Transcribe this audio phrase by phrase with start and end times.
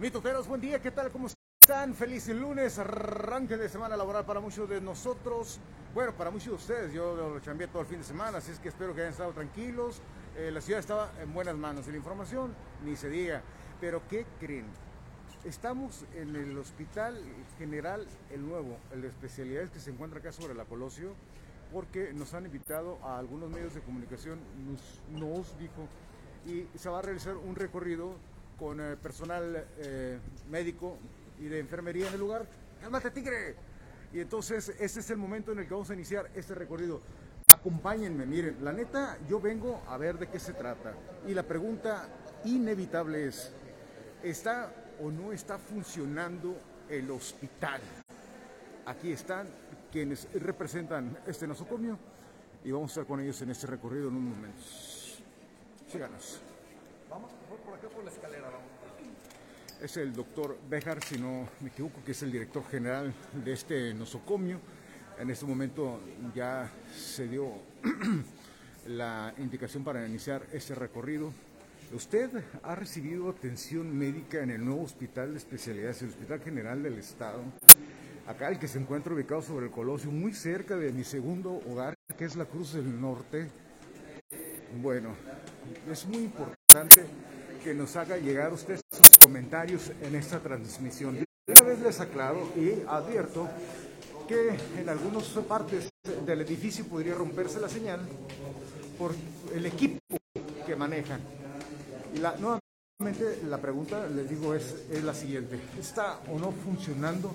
[0.00, 1.10] Mitoteros, buen día, ¿qué tal?
[1.10, 1.92] ¿Cómo están?
[1.92, 5.60] Feliz lunes, arranque de semana laboral para muchos de nosotros.
[5.92, 8.58] Bueno, para muchos de ustedes, yo lo chambeé todo el fin de semana, así es
[8.58, 10.00] que espero que hayan estado tranquilos.
[10.38, 13.42] Eh, la ciudad estaba en buenas manos y la información ni se diga.
[13.78, 14.64] Pero ¿qué creen?
[15.44, 17.22] Estamos en el Hospital
[17.58, 21.14] General El Nuevo, el de especialidades que se encuentra acá sobre la Colosio,
[21.74, 25.86] porque nos han invitado a algunos medios de comunicación, nos, nos dijo,
[26.46, 28.14] y se va a realizar un recorrido
[28.60, 30.18] con eh, personal eh,
[30.50, 30.98] médico
[31.40, 32.46] y de enfermería en el lugar.
[32.82, 33.56] ¡Cálmate, tigre!
[34.12, 37.00] Y entonces, este es el momento en el que vamos a iniciar este recorrido.
[37.48, 40.92] Acompáñenme, miren, la neta, yo vengo a ver de qué se trata.
[41.26, 42.06] Y la pregunta
[42.44, 43.50] inevitable es,
[44.22, 44.72] ¿está
[45.02, 46.54] o no está funcionando
[46.88, 47.80] el hospital?
[48.84, 49.48] Aquí están
[49.90, 51.98] quienes representan este nosocomio
[52.62, 54.62] y vamos a estar con ellos en este recorrido en un momento.
[55.90, 56.49] Síganos.
[57.10, 57.32] Vamos
[57.64, 58.70] por acá por la escalera, vamos.
[59.82, 63.12] Es el doctor Bejar, si no me equivoco, que es el director general
[63.44, 64.60] de este nosocomio.
[65.18, 66.00] En este momento
[66.34, 67.54] ya se dio
[68.86, 71.32] la indicación para iniciar este recorrido.
[71.92, 72.30] Usted
[72.62, 77.42] ha recibido atención médica en el nuevo hospital de especialidades, el Hospital General del Estado,
[78.28, 81.94] acá el que se encuentra ubicado sobre el Colosio, muy cerca de mi segundo hogar,
[82.16, 83.48] que es la Cruz del Norte.
[84.80, 85.16] Bueno,
[85.90, 86.59] es muy importante
[87.64, 91.24] que nos haga llegar usted sus comentarios en esta transmisión.
[91.48, 93.48] Una vez les aclaro y advierto
[94.28, 95.88] que en algunas partes
[96.24, 98.00] del edificio podría romperse la señal
[98.96, 99.14] por
[99.52, 99.98] el equipo
[100.64, 101.20] que manejan.
[102.20, 105.58] La, nuevamente la pregunta, les digo, es, es la siguiente.
[105.78, 107.32] ¿Está o no funcionando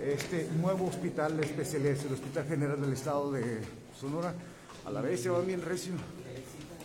[0.00, 3.60] este nuevo hospital de especialidades, el Hospital General del Estado de
[3.98, 4.32] Sonora?
[4.84, 5.94] A la vez se va bien recio.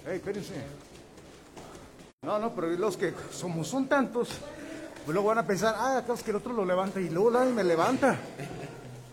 [0.05, 0.53] Hey, espérense.
[2.27, 4.27] No, no, pero los que somos son tantos,
[5.05, 7.31] pues luego van a pensar, ah, acá es que el otro lo levanta y luego
[7.31, 8.17] nadie me levanta.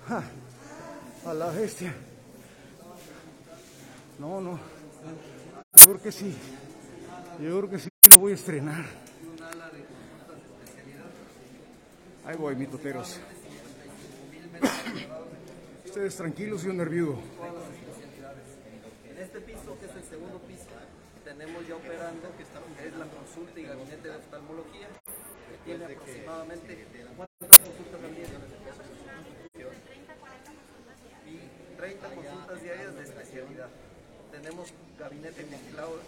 [1.25, 1.95] A la bestia.
[4.19, 4.59] No, no.
[5.75, 6.37] Yo creo que sí.
[7.41, 8.85] Yo creo que sí lo voy a estrenar.
[12.27, 13.21] Ahí voy, mitoteros.
[15.85, 17.17] Ustedes tranquilos y un nerviudo.
[19.09, 20.67] En este piso, que es el segundo piso,
[21.35, 22.43] tenemos ya operando, que
[22.87, 26.87] es la consulta y gabinete de oftalmología, que tiene aproximadamente
[27.17, 28.27] ¿cuántas consultas al día?
[31.27, 33.69] Y 30 consultas diarias de especialidad.
[34.31, 35.43] Tenemos gabinete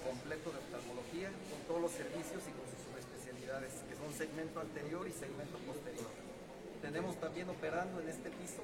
[0.07, 5.09] completo de oftalmología con todos los servicios y con sus subespecialidades, que son segmento anterior
[5.09, 6.11] y segmento posterior.
[6.83, 8.63] Tenemos también operando en este piso,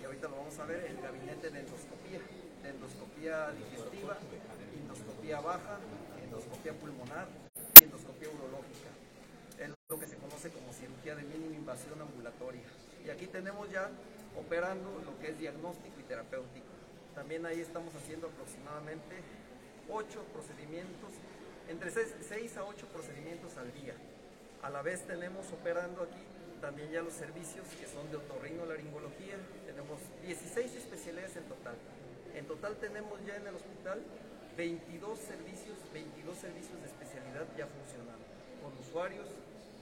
[0.00, 2.22] y ahorita lo vamos a ver, el gabinete de endoscopía,
[2.62, 4.18] de endoscopía digestiva,
[4.78, 5.78] endoscopía baja,
[6.64, 7.28] endoscopía pulmonar
[7.78, 8.88] y endoscopía urológica.
[9.60, 12.64] Es lo que se conoce como cirugía de mínima invasión ambulatoria.
[13.04, 13.90] Y aquí tenemos ya
[14.36, 16.66] operando lo que es diagnóstico y terapéutico.
[17.14, 19.20] También ahí estamos haciendo aproximadamente
[19.90, 21.12] 8 procedimientos,
[21.68, 23.94] entre 6 a 8 procedimientos al día.
[24.62, 26.24] A la vez tenemos operando aquí
[26.60, 29.36] también ya los servicios que son de otorrinolaringología.
[29.66, 31.76] Tenemos 16 especialidades en total.
[32.34, 34.00] En total tenemos ya en el hospital
[34.56, 38.22] 22 servicios, 22 servicios de especialidad ya funcionando,
[38.62, 39.26] con usuarios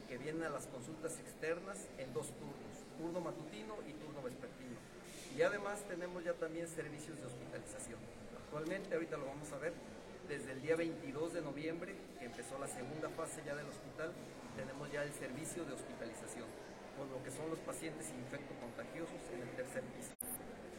[0.08, 4.80] que vienen a las consultas externas en dos turnos, turno matutino y turno vespertino.
[5.36, 8.00] Y además tenemos ya también servicios de hospitalización.
[8.44, 9.72] Actualmente, ahorita lo vamos a ver,
[10.28, 14.12] desde el día 22 de noviembre, que empezó la segunda fase ya del hospital,
[14.56, 16.48] tenemos ya el servicio de hospitalización,
[16.96, 20.12] con lo que son los pacientes infectocontagiosos en el tercer piso.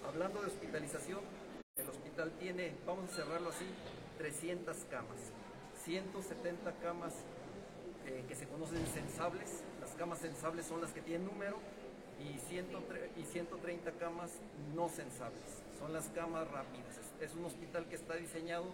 [0.05, 1.21] Hablando de hospitalización,
[1.77, 3.65] el hospital tiene, vamos a cerrarlo así,
[4.19, 5.17] 300 camas,
[5.83, 7.13] 170 camas
[8.05, 11.57] eh, que se conocen sensables, las camas sensables son las que tienen número,
[12.19, 14.31] y, 130, y 130 camas
[14.75, 16.99] no sensables, son las camas rápidas.
[17.19, 18.65] Es, un hospital que está diseñado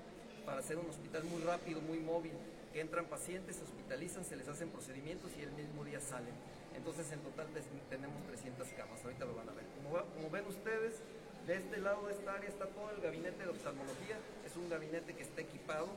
[0.45, 2.33] para ser un hospital muy rápido, muy móvil,
[2.73, 6.33] que entran pacientes, se hospitalizan, se les hacen procedimientos y el mismo día salen.
[6.75, 7.47] Entonces en total
[7.89, 9.65] tenemos 300 camas, ahorita lo van a ver.
[10.13, 11.01] Como ven ustedes,
[11.49, 15.15] de este lado de esta área está todo el gabinete de oftalmología, es un gabinete
[15.15, 15.87] que está equipado.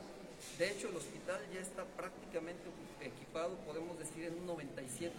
[0.59, 2.63] De hecho, el hospital ya está prácticamente
[3.03, 5.13] equipado, podemos decir, en un 97-98%.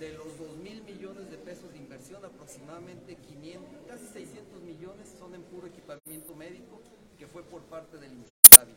[0.00, 5.34] De los 2 mil millones de pesos de inversión, aproximadamente 500, casi 600 millones son
[5.34, 6.80] en puro equipamiento médico,
[7.18, 8.74] que fue por parte del INSABI.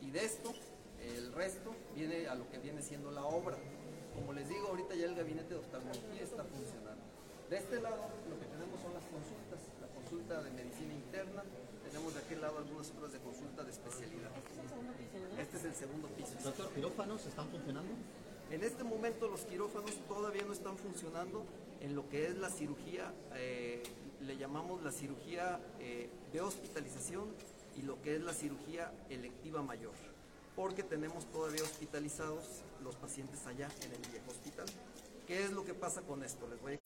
[0.00, 0.52] Y de esto,
[0.98, 3.56] el resto viene a lo que viene siendo la obra.
[4.16, 6.91] Como les digo, ahorita ya el gabinete de oftalmología está funcionando.
[7.52, 11.42] De este lado lo que tenemos son las consultas, la consulta de medicina interna,
[11.84, 14.30] tenemos de aquel lado algunas horas de consulta de especialidad.
[15.38, 16.32] Este es el segundo piso.
[16.42, 17.92] Doctor, ¿quirófanos están funcionando?
[18.50, 21.44] En este momento los quirófanos todavía no están funcionando
[21.82, 23.82] en lo que es la cirugía, eh,
[24.22, 27.34] le llamamos la cirugía eh, de hospitalización
[27.76, 29.92] y lo que es la cirugía electiva mayor,
[30.56, 34.64] porque tenemos todavía hospitalizados los pacientes allá en el viejo hospital.
[35.26, 36.48] ¿Qué es lo que pasa con esto?
[36.48, 36.81] Les voy a.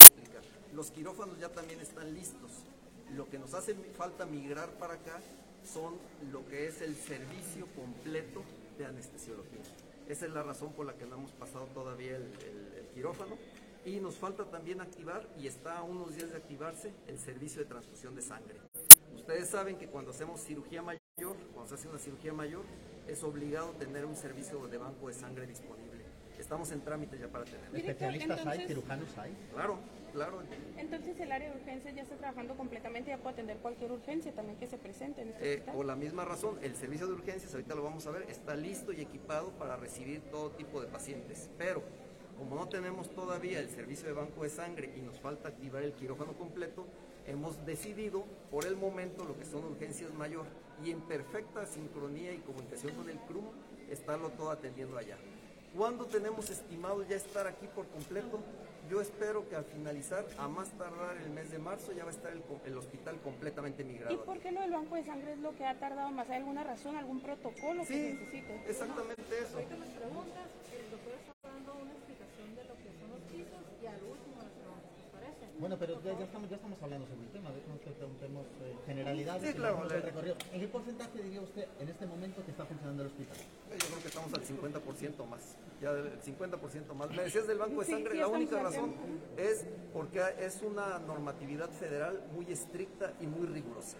[0.73, 2.51] Los quirófanos ya también están listos.
[3.15, 5.19] Lo que nos hace falta migrar para acá
[5.63, 5.95] son
[6.31, 8.43] lo que es el servicio completo
[8.77, 9.61] de anestesiología.
[10.07, 12.31] Esa es la razón por la que no hemos pasado todavía el,
[12.93, 13.37] quirófano.
[13.85, 17.67] Y nos falta también activar, y está a unos días de activarse, el servicio de
[17.67, 18.55] transfusión de sangre.
[19.15, 22.65] Ustedes saben que cuando hacemos cirugía mayor, cuando se hace una cirugía mayor,
[23.07, 26.03] es obligado tener un servicio de banco de sangre disponible.
[26.37, 27.73] Estamos en trámite ya para tener.
[27.73, 28.67] ¿Especialistas hay?
[28.67, 29.35] ¿Cirujanos hay?
[29.53, 29.79] Claro,
[30.13, 30.41] claro.
[30.77, 34.57] Entonces el área de urgencias ya está trabajando completamente, ya puede atender cualquier urgencia también
[34.57, 37.75] que se presente en este eh, Por la misma razón, el servicio de urgencias, ahorita
[37.75, 41.49] lo vamos a ver, está listo y equipado para recibir todo tipo de pacientes.
[41.57, 41.81] Pero
[42.37, 45.93] como no tenemos todavía el servicio de banco de sangre y nos falta activar el
[45.93, 46.85] quirófano completo,
[47.25, 50.45] hemos decidido por el momento lo que son urgencias mayor
[50.83, 53.45] y en perfecta sincronía y comunicación con el CRUM
[53.89, 55.17] estarlo todo atendiendo allá.
[55.75, 58.39] ¿Cuándo tenemos estimado ya estar aquí por completo?
[58.89, 62.13] Yo espero que al finalizar, a más tardar el mes de marzo, ya va a
[62.13, 64.13] estar el, hospital completamente migrado.
[64.13, 66.29] ¿Y por qué no el banco de sangre es lo que ha tardado más?
[66.29, 68.63] ¿Hay alguna razón, algún protocolo que necesite?
[68.67, 69.57] exactamente eso.
[69.57, 73.61] Ahorita me preguntas, el doctor está dando una explicación de lo que son los pisos
[73.83, 74.37] y al último
[75.59, 79.49] bueno, pero ya, estamos, ya estamos hablando sobre el tema, dejemos que preguntemos eh, generalidades.
[79.49, 80.35] Sí, claro, recorrido.
[80.53, 83.37] ¿En qué porcentaje diría usted en este momento que está funcionando el hospital?
[83.37, 87.09] Yo creo que estamos al 50% más, ya del 50% más.
[87.09, 88.93] Me decías del Banco de Sangre, la única razón
[89.37, 93.97] es porque es una normatividad federal muy estricta y muy rigurosa.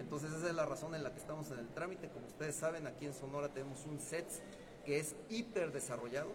[0.00, 2.08] Entonces esa es la razón en la que estamos en el trámite.
[2.08, 4.40] Como ustedes saben, aquí en Sonora tenemos un SETS
[4.84, 6.30] que es hiper desarrollado.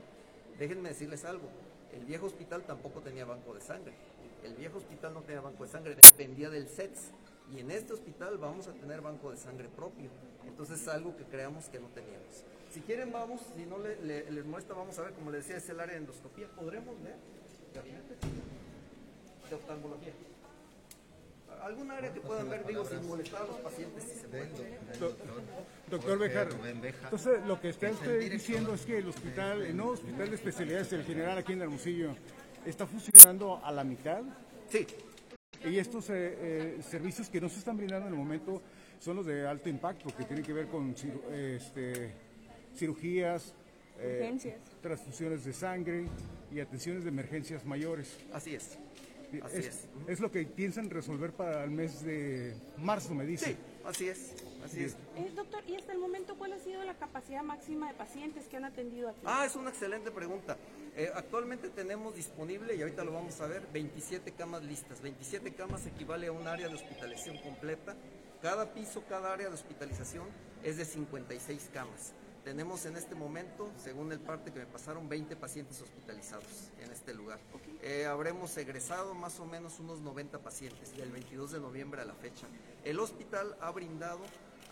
[0.60, 1.50] Déjenme decirles algo,
[1.94, 3.94] el viejo hospital tampoco tenía banco de sangre
[4.44, 7.12] el viejo hospital no tenía banco de sangre, dependía del SETS.
[7.54, 10.10] Y en este hospital vamos a tener banco de sangre propio.
[10.48, 12.44] Entonces es algo que creamos que no teníamos.
[12.74, 15.80] Si quieren vamos, si no les muestra, vamos a ver, como les decía, es el
[15.80, 16.48] área de endoscopía.
[16.56, 17.16] ¿Podremos ver?
[17.76, 18.16] Gabinete
[19.50, 20.14] de oftalmología.
[21.62, 24.50] ¿Algún área que puedan ver, digo, sin molestar a los pacientes si se puede?
[25.90, 26.50] Doctor Bejar,
[27.04, 30.90] entonces lo que está usted diciendo es que el hospital, el nuevo hospital de especialidades
[30.90, 32.16] del general aquí en Hermosillo,
[32.66, 34.22] está funcionando a la mitad.
[34.70, 34.86] Sí.
[35.66, 38.62] Y estos eh, eh, servicios que no se están brindando en el momento
[39.00, 40.96] son los de alto impacto, que tienen que ver con
[41.32, 42.12] este,
[42.76, 43.54] cirugías,
[44.00, 46.06] eh, transfusiones de sangre
[46.52, 48.18] y atenciones de emergencias mayores.
[48.34, 48.78] Así es.
[49.42, 50.20] Así es, es.
[50.20, 53.52] lo que piensan resolver para el mes de marzo, me dice.
[53.52, 54.34] Sí, así es.
[54.64, 54.96] Así es.
[55.36, 58.66] doctor, ¿y hasta el momento cuál ha sido la capacidad máxima de pacientes que han
[58.66, 59.20] atendido aquí?
[59.26, 60.58] Ah, es una excelente pregunta.
[60.96, 65.02] Eh, actualmente tenemos disponible, y ahorita lo vamos a ver, 27 camas listas.
[65.02, 67.96] 27 camas equivale a un área de hospitalización completa.
[68.42, 70.28] Cada piso, cada área de hospitalización
[70.64, 72.14] es de 56 camas.
[72.44, 77.14] Tenemos en este momento, según el parte que me pasaron, 20 pacientes hospitalizados en este
[77.14, 77.40] lugar.
[77.82, 82.14] Eh, habremos egresado más o menos unos 90 pacientes del 22 de noviembre a la
[82.14, 82.46] fecha.
[82.84, 84.20] El hospital ha brindado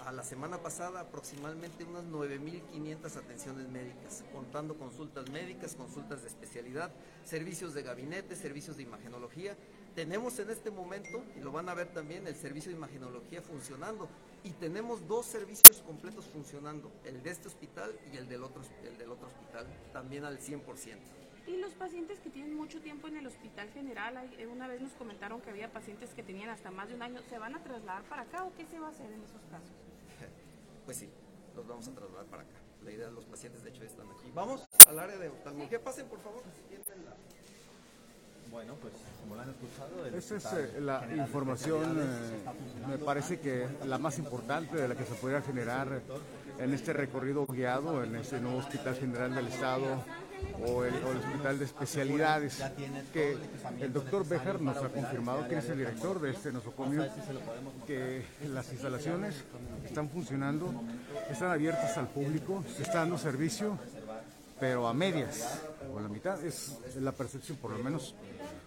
[0.05, 6.91] a la semana pasada aproximadamente unas 9.500 atenciones médicas, contando consultas médicas, consultas de especialidad,
[7.23, 9.55] servicios de gabinete, servicios de imagenología.
[9.95, 14.07] Tenemos en este momento, y lo van a ver también, el servicio de imagenología funcionando.
[14.43, 18.97] Y tenemos dos servicios completos funcionando, el de este hospital y el del otro, el
[18.97, 20.63] del otro hospital, también al 100%.
[21.47, 24.93] Y los pacientes que tienen mucho tiempo en el hospital general, eh, una vez nos
[24.93, 28.03] comentaron que había pacientes que tenían hasta más de un año, ¿se van a trasladar
[28.03, 29.75] para acá o qué se va a hacer en esos casos?
[30.85, 31.09] pues sí,
[31.55, 32.55] los vamos a trasladar para acá.
[32.83, 34.31] La idea de los pacientes, de hecho, están aquí.
[34.33, 35.83] Vamos al área de oftalmología.
[35.83, 36.41] Pasen, por favor,
[38.51, 40.05] Bueno, pues como lo han escuchado...
[40.05, 45.05] Esa es eh, la información, eh, me parece que la más importante de la que
[45.05, 46.01] se podría generar
[46.59, 50.03] en este recorrido guiado, en este nuevo Hospital General del Estado
[50.67, 52.61] o el, Hospital de Especialidades,
[53.13, 53.37] que
[53.79, 57.07] el doctor Bejar nos ha confirmado que es el director de este nosocomio,
[57.87, 59.45] que las instalaciones
[59.85, 60.73] están funcionando,
[61.29, 63.77] están abiertas al público, se está dando servicio,
[64.61, 65.59] pero a medias,
[65.91, 68.13] o a la mitad, es la percepción, por lo menos,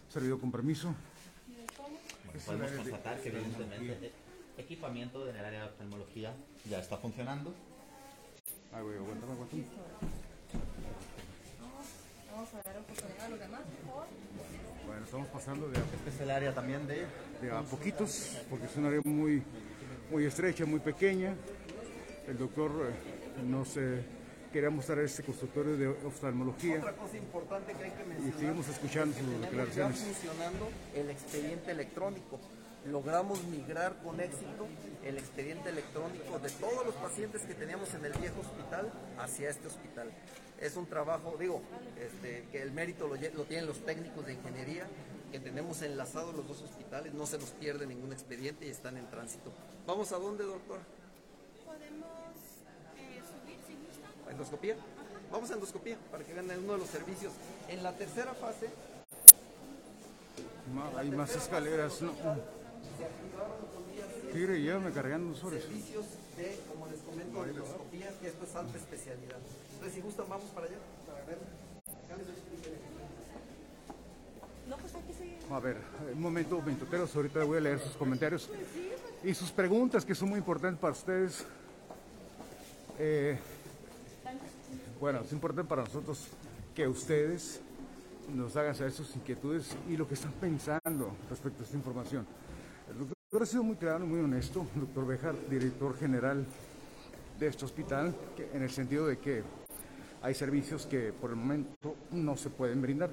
[0.08, 0.92] servido con permiso.
[2.44, 4.10] podemos constatar que evidentemente
[4.58, 6.34] equipamiento en el área de oftalmología
[6.68, 7.54] ya está funcionando.
[8.72, 9.64] Ay, güey, aguántame, aguántame.
[12.32, 14.06] Vamos a dar oportunidad a los demás, por favor.
[14.86, 17.06] Bueno, estamos pasando de a, este es el área también de...
[17.40, 19.44] de a poquitos, porque es un área muy,
[20.10, 21.36] muy estrecha, muy pequeña.
[22.26, 23.76] El doctor eh, nos
[24.54, 26.78] quería mostrar este consultorio de oftalmología.
[26.78, 28.36] Otra cosa importante que hay que mencionar.
[28.36, 29.98] Y seguimos escuchando sus declaraciones.
[29.98, 32.38] Ya funcionando el expediente electrónico.
[32.86, 34.68] Logramos migrar con éxito
[35.02, 39.66] el expediente electrónico de todos los pacientes que teníamos en el viejo hospital hacia este
[39.66, 40.12] hospital.
[40.60, 41.60] Es un trabajo, digo,
[41.98, 44.86] este, que el mérito lo tienen los técnicos de ingeniería,
[45.32, 49.10] que tenemos enlazados los dos hospitales, no se nos pierde ningún expediente y están en
[49.10, 49.50] tránsito.
[49.84, 50.78] ¿Vamos a dónde, doctor?
[54.30, 54.76] Endoscopía?
[55.30, 57.32] Vamos a endoscopía para que vean uno de los servicios.
[57.68, 58.68] En la tercera fase
[60.74, 62.12] Ma- Hay más escaleras, ¿no?
[64.32, 65.62] Tigre, llévame cargando los horas.
[65.62, 66.04] servicios
[66.36, 69.36] de, como les comento, endoscopía, que esto es alta especialidad.
[69.74, 70.76] Entonces, si gustan, vamos para allá,
[71.06, 71.38] para ver.
[71.86, 72.76] Acá les explico.
[74.68, 74.92] No, pues.
[75.50, 75.76] A ver,
[76.14, 78.48] un momento, mintoteros, ahorita voy a leer sus comentarios
[79.22, 81.44] y sus preguntas que son muy importantes para ustedes.
[82.98, 83.38] Eh,
[85.04, 86.28] bueno, es importante para nosotros
[86.74, 87.60] que ustedes
[88.34, 92.26] nos hagan saber sus inquietudes y lo que están pensando respecto a esta información.
[92.90, 96.46] El doctor ha sido muy claro muy honesto, el doctor Bejar, director general
[97.38, 98.14] de este hospital,
[98.54, 99.42] en el sentido de que
[100.22, 103.10] hay servicios que por el momento no se pueden brindar.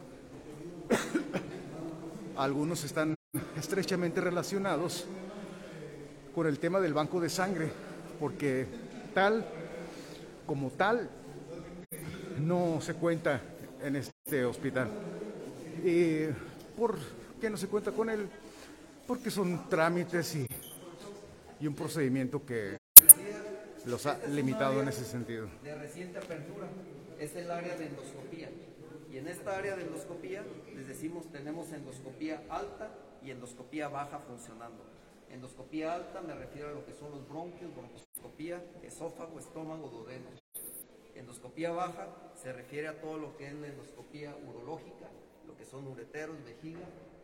[2.37, 3.15] Algunos están
[3.57, 5.07] estrechamente relacionados
[6.33, 7.69] con el tema del banco de sangre,
[8.17, 8.65] porque
[9.13, 9.45] tal
[10.47, 11.09] como tal
[12.41, 13.41] no se cuenta
[13.81, 14.89] en este hospital.
[15.83, 16.25] ¿Y
[16.77, 16.97] por
[17.39, 18.27] qué no se cuenta con él?
[19.07, 20.47] Porque son trámites y,
[21.59, 22.77] y un procedimiento que
[23.85, 25.49] los ha limitado en ese sentido.
[25.63, 26.67] de reciente apertura
[27.19, 28.49] es el área de endoscopía.
[29.11, 30.43] Y en esta área de endoscopía,
[30.73, 32.89] les decimos, tenemos endoscopía alta
[33.23, 34.83] y endoscopía baja funcionando.
[35.29, 40.27] Endoscopía alta me refiero a lo que son los bronquios, broncoscopía, esófago, estómago, duodeno.
[41.15, 45.09] Endoscopía baja se refiere a todo lo que es la endoscopía urológica,
[45.47, 46.79] lo que son ureteros, vejiga,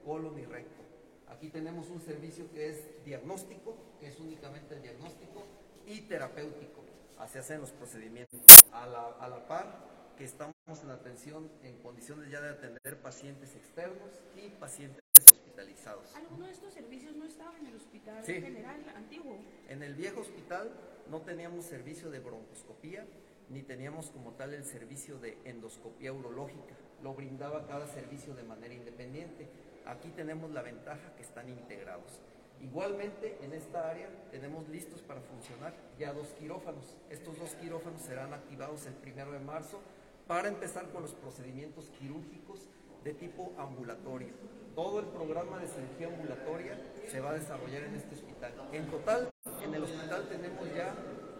[0.06, 0.84] colon y recto.
[1.29, 5.44] Aquí tenemos un servicio que es diagnóstico, que es únicamente el diagnóstico,
[5.86, 6.82] y terapéutico.
[7.17, 8.39] Así hacen los procedimientos.
[8.72, 10.53] A la, a la par que estamos
[10.84, 15.01] en atención en condiciones ya de atender pacientes externos y pacientes
[15.32, 16.15] hospitalizados.
[16.15, 18.34] ¿Alguno de estos servicios no estaba en el hospital Sí.
[18.41, 19.38] general antiguo?
[19.70, 20.72] En el viejo hospital
[21.10, 23.06] no teníamos servicio de broncoscopía
[23.50, 26.75] ni teníamos como tal el servicio de endoscopía urológica.
[27.01, 29.48] Lo brindaba cada servicio de manera independiente.
[29.86, 32.20] Aquí tenemos la ventaja que están integrados.
[32.62, 36.96] Igualmente, en esta área tenemos listos para funcionar ya dos quirófanos.
[37.10, 39.80] Estos dos quirófanos serán activados el primero de marzo
[40.27, 42.68] para empezar con los procedimientos quirúrgicos
[43.04, 44.34] de tipo ambulatorio.
[44.75, 46.77] Todo el programa de cirugía ambulatoria
[47.08, 48.54] se va a desarrollar en este hospital.
[48.72, 49.30] En total,
[49.63, 50.94] en el hospital tenemos ya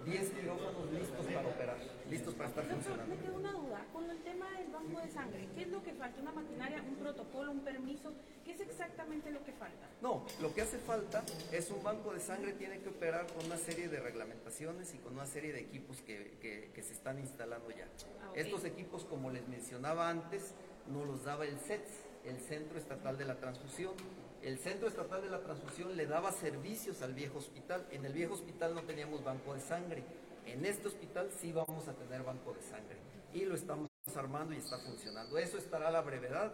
[0.06, 1.78] 10 quirófanos listos para operar,
[2.10, 3.16] listos para estar funcionando.
[3.16, 3.86] me queda una duda.
[3.94, 6.22] Con el tema del banco de sangre, ¿qué es lo que falta?
[6.22, 8.12] ¿Una maquinaria, un protocolo, un permiso?
[8.46, 9.88] ¿Qué es exactamente lo que falta?
[10.02, 13.58] No, lo que hace falta es un banco de sangre tiene que operar con una
[13.58, 17.70] serie de reglamentaciones y con una serie de equipos que, que- que se están instalando
[17.72, 17.88] ya.
[18.24, 18.32] Ah.
[18.36, 20.54] Estos equipos, como les mencionaba antes,
[20.92, 21.90] nos los daba el CETS,
[22.26, 23.94] el Centro Estatal de la Transfusión.
[24.42, 27.86] El Centro Estatal de la Transfusión le daba servicios al viejo hospital.
[27.92, 30.04] En el viejo hospital no teníamos banco de sangre.
[30.48, 32.98] En este hospital sí vamos a tener banco de sangre.
[33.34, 35.38] Y lo estamos armando y está funcionando.
[35.38, 36.54] Eso estará a la brevedad.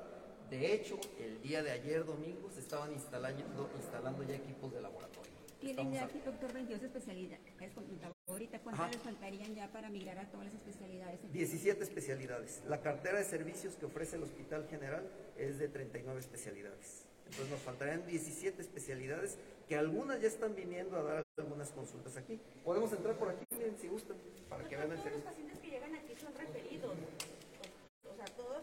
[0.50, 5.31] De hecho, el día de ayer domingo se estaban instalando, instalando ya equipos de laboratorio.
[5.59, 7.53] Tienen ya aquí, doctor, 22 especialidades.
[8.27, 11.19] ahorita, ¿cuántas les faltarían ya para migrar a todas las especialidades?
[11.31, 12.63] 17 especialidades.
[12.67, 15.07] La cartera de servicios que ofrece el Hospital General
[15.38, 17.05] es de 39 especialidades.
[17.33, 19.37] Entonces nos faltarían 17 especialidades
[19.67, 22.39] que algunas ya están viniendo a dar algunas consultas aquí.
[22.63, 25.25] Podemos entrar por aquí, miren, si gustan, para que vean el Todos los servicio.
[25.31, 26.91] pacientes que llegan aquí son referidos.
[28.05, 28.61] O, o sea, todos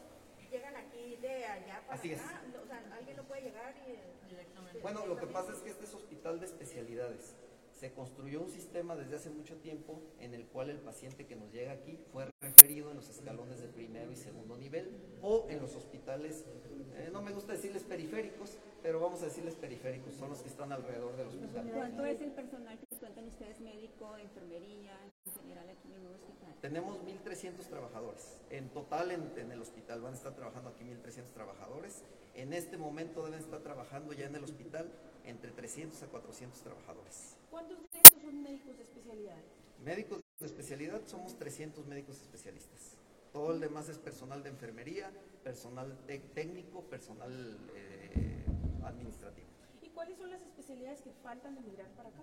[0.52, 2.20] llegan aquí de allá para Así es.
[2.20, 2.42] acá.
[2.62, 4.78] O sea, alguien no puede llegar y...
[4.82, 7.34] Bueno, lo que pasa es que este es hospital de especialidades.
[7.80, 11.50] Se construyó un sistema desde hace mucho tiempo en el cual el paciente que nos
[11.50, 14.90] llega aquí fue referido en los escalones de primero y segundo nivel
[15.22, 16.44] o en los hospitales,
[16.96, 20.70] eh, no me gusta decirles periféricos, pero vamos a decirles periféricos, son los que están
[20.72, 21.70] alrededor del hospital.
[21.72, 24.92] ¿Cuánto es el personal que cuentan ustedes, médico, enfermería,
[25.24, 26.54] en general aquí en el nuevo hospital?
[26.60, 28.42] Tenemos 1.300 trabajadores.
[28.50, 32.04] En total en, en el hospital van a estar trabajando aquí 1.300 trabajadores.
[32.34, 34.92] En este momento deben estar trabajando ya en el hospital
[35.24, 37.36] entre 300 a 400 trabajadores.
[37.50, 39.36] ¿Cuántos de estos son médicos de especialidad?
[39.84, 42.96] Médicos de especialidad somos 300 médicos especialistas.
[43.32, 45.10] Todo el demás es personal de enfermería,
[45.44, 45.96] personal
[46.34, 48.44] técnico, personal eh,
[48.84, 49.46] administrativo.
[49.82, 52.22] ¿Y cuáles son las especialidades que faltan de migrar para acá?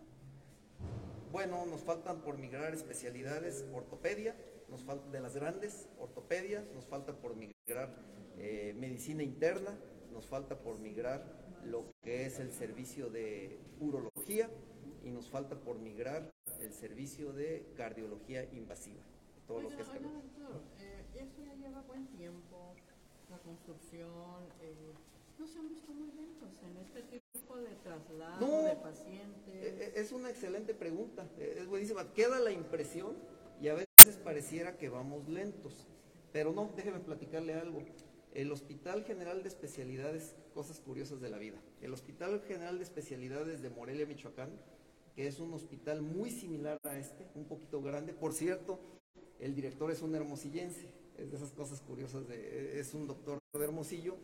[1.31, 4.35] Bueno, nos faltan por migrar especialidades ortopedia,
[4.69, 7.93] nos falta de las grandes, ortopedia, nos falta por migrar
[8.37, 9.77] eh, medicina interna,
[10.11, 11.23] nos falta por migrar
[11.67, 14.49] lo que es el servicio de urología
[15.03, 19.01] y nos falta por migrar el servicio de cardiología invasiva.
[19.47, 22.73] Todo lo que es Oiga, doctor, eh, esto ya lleva buen tiempo,
[23.29, 24.93] la construcción, eh,
[25.39, 29.53] no se han visto muy lentos en este tipo de traslado No, de pacientes.
[29.53, 32.11] Eh, Es una excelente pregunta, eh, es buenísima.
[32.13, 33.15] Queda la impresión
[33.61, 35.87] y a veces pareciera que vamos lentos,
[36.33, 37.81] pero no, déjeme platicarle algo.
[38.33, 41.57] El Hospital General de Especialidades, cosas curiosas de la vida.
[41.81, 44.49] El Hospital General de Especialidades de Morelia, Michoacán,
[45.15, 48.13] que es un hospital muy similar a este, un poquito grande.
[48.13, 48.79] Por cierto,
[49.39, 53.63] el director es un hermosillense, es de esas cosas curiosas, de, es un doctor de
[53.63, 54.15] Hermosillo.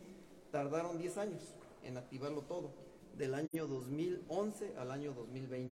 [0.52, 2.70] Tardaron 10 años en activarlo todo,
[3.16, 5.72] del año 2011 al año 2020.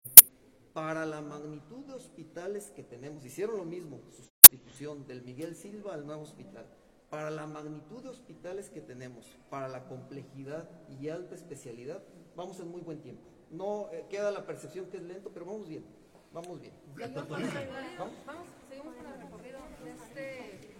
[0.73, 6.05] Para la magnitud de hospitales que tenemos, hicieron lo mismo, sustitución del Miguel Silva al
[6.05, 6.65] nuevo hospital.
[7.09, 10.69] Para la magnitud de hospitales que tenemos, para la complejidad
[10.99, 12.03] y alta especialidad,
[12.35, 13.23] vamos en muy buen tiempo.
[13.51, 15.85] No eh, queda la percepción que es lento, pero vamos bien,
[16.33, 16.73] vamos bien.
[16.97, 19.59] Vamos, seguimos con el recorrido.
[19.85, 20.75] Este,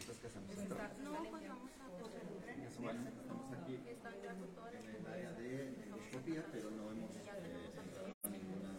[0.00, 0.50] Entonces, ¿qué hacemos?
[3.18, 7.22] Estamos aquí en el área de endoscopía, pero no hemos eh,
[7.84, 8.70] entrado a ninguna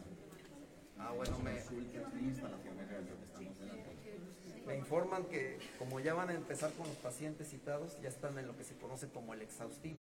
[0.97, 3.95] Ah, bueno, me, consulta ni instalaciones de lo que estamos delante.
[4.65, 4.75] Me
[5.17, 8.57] informan que como ya van a empezar con los pacientes citados, ya están en lo
[8.57, 9.97] que se conoce como el exhaustivo.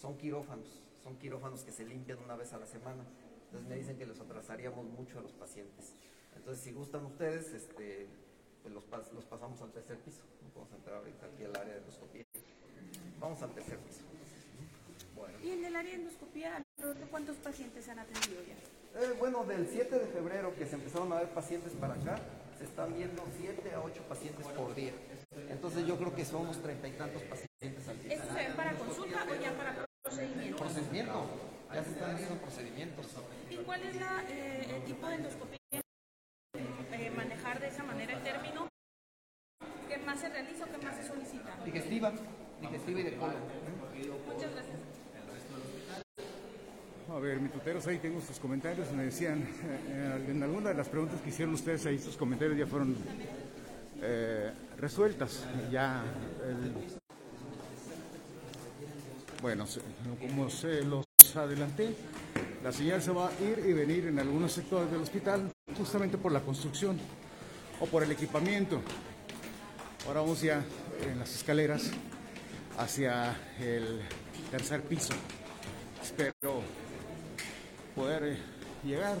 [0.00, 0.66] Son quirófanos,
[1.02, 3.02] son quirófanos que se limpian una vez a la semana.
[3.46, 5.92] Entonces me dicen que los atrasaríamos mucho a los pacientes.
[6.36, 8.06] Entonces si gustan ustedes, este,
[8.62, 10.22] pues los, pas- los pasamos al tercer piso.
[10.54, 12.24] Vamos a entrar ahorita aquí al área de endoscopía.
[13.20, 14.00] Vamos al tercer piso.
[15.16, 15.38] Bueno.
[15.42, 16.62] Y en el área de endoscopía,
[17.10, 18.54] ¿cuántos pacientes han atendido ya?
[19.00, 22.18] Eh, bueno, del 7 de febrero que se empezaron a ver pacientes para acá,
[22.62, 24.92] se están viendo 7 a 8 pacientes por día.
[25.50, 28.14] Entonces yo creo que somos treinta y tantos pacientes al día.
[28.14, 30.56] ¿Esto se ve para consulta o ya para procedimiento?
[30.58, 31.26] Procedimiento,
[31.74, 33.06] ya se están haciendo procedimientos.
[33.50, 35.58] ¿Y cuál es la, eh, el tipo de endoscopía?
[35.72, 38.68] Eh, manejar de esa manera el término.
[39.88, 41.56] ¿Qué más se realiza o qué más se solicita?
[41.64, 42.12] Digestiva,
[42.60, 43.42] digestiva y de colon.
[44.26, 44.71] Muchas gracias.
[47.14, 48.90] A ver, mi tuteros, ahí tengo sus comentarios.
[48.92, 52.66] Me decían, eh, en alguna de las preguntas que hicieron ustedes ahí, sus comentarios ya
[52.66, 52.96] fueron
[54.00, 55.44] eh, resueltas.
[55.70, 56.02] Ya,
[59.42, 59.66] bueno,
[60.18, 61.04] como se los
[61.36, 61.94] adelanté,
[62.64, 66.32] la señal se va a ir y venir en algunos sectores del hospital justamente por
[66.32, 66.98] la construcción
[67.78, 68.80] o por el equipamiento.
[70.06, 70.64] Ahora vamos ya
[71.06, 71.90] en las escaleras
[72.78, 74.00] hacia el
[74.50, 75.12] tercer piso.
[78.24, 78.38] Eh,
[78.84, 79.18] llegar.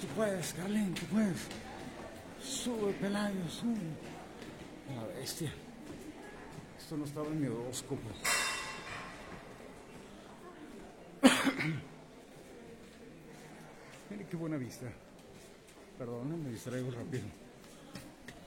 [0.00, 1.46] Tú puedes, Carlín, tú puedes.
[2.42, 3.76] Sube, Pelayo, sube.
[4.94, 5.52] La bestia.
[6.78, 8.00] Esto no estaba en mi horóscopo.
[14.08, 14.86] Mire qué buena vista.
[15.98, 17.24] Perdón, me distraigo rápido.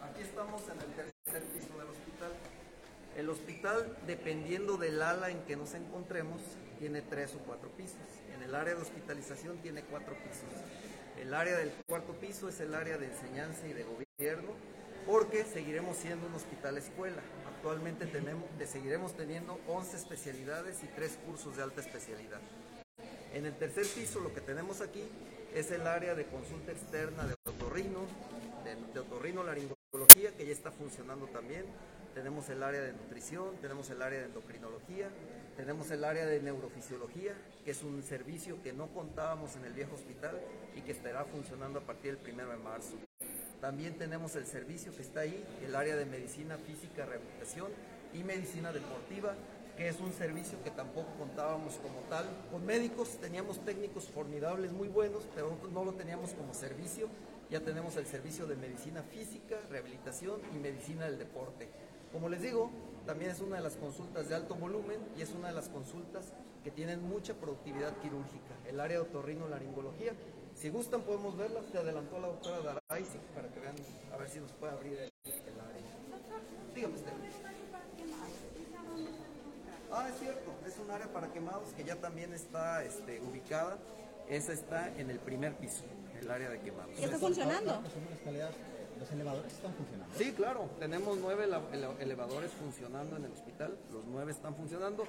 [0.02, 2.32] Aquí estamos en el tercer piso del hospital.
[3.16, 6.42] El hospital, dependiendo del ala en que nos encontremos,
[6.80, 7.98] tiene tres o cuatro pisos.
[8.34, 10.50] En el área de hospitalización tiene cuatro pisos.
[11.22, 14.54] El área del cuarto piso es el área de enseñanza y de gobierno,
[15.06, 17.22] porque seguiremos siendo un hospital escuela.
[17.56, 18.10] Actualmente
[18.66, 22.40] seguiremos teniendo 11 especialidades y tres cursos de alta especialidad.
[23.34, 25.04] En el tercer piso lo que tenemos aquí
[25.54, 28.06] es el área de consulta externa de otorrino,
[28.94, 31.66] de otorrino laringología, que ya está funcionando también.
[32.14, 35.10] Tenemos el área de nutrición, tenemos el área de endocrinología,
[35.60, 37.34] tenemos el área de neurofisiología,
[37.66, 40.40] que es un servicio que no contábamos en el viejo hospital
[40.74, 42.96] y que estará funcionando a partir del primero de marzo.
[43.60, 47.68] También tenemos el servicio que está ahí, el área de medicina física, rehabilitación
[48.14, 49.36] y medicina deportiva,
[49.76, 52.26] que es un servicio que tampoco contábamos como tal.
[52.50, 57.10] Con médicos teníamos técnicos formidables, muy buenos, pero no lo teníamos como servicio.
[57.50, 61.68] Ya tenemos el servicio de medicina física, rehabilitación y medicina del deporte.
[62.14, 62.72] Como les digo,
[63.06, 66.34] también es una de las consultas de alto volumen y es una de las consultas
[66.64, 68.56] que tienen mucha productividad quirúrgica.
[68.68, 70.14] El área de otorrino-laringología.
[70.56, 73.76] Si gustan podemos verla, se adelantó la doctora Daraisi para que vean,
[74.14, 76.36] a ver si nos puede abrir el, el área.
[76.76, 77.12] Dígame usted.
[79.92, 83.78] Ah, es cierto, es un área para quemados que ya también está este, ubicada.
[84.28, 85.84] Esa está en el primer piso,
[86.20, 86.96] el área de quemados.
[87.00, 87.82] ¿Ya está funcionando?
[89.00, 90.14] Los elevadores están funcionando.
[90.18, 95.06] Sí, claro, tenemos nueve ele- ele- elevadores funcionando en el hospital, los nueve están funcionando.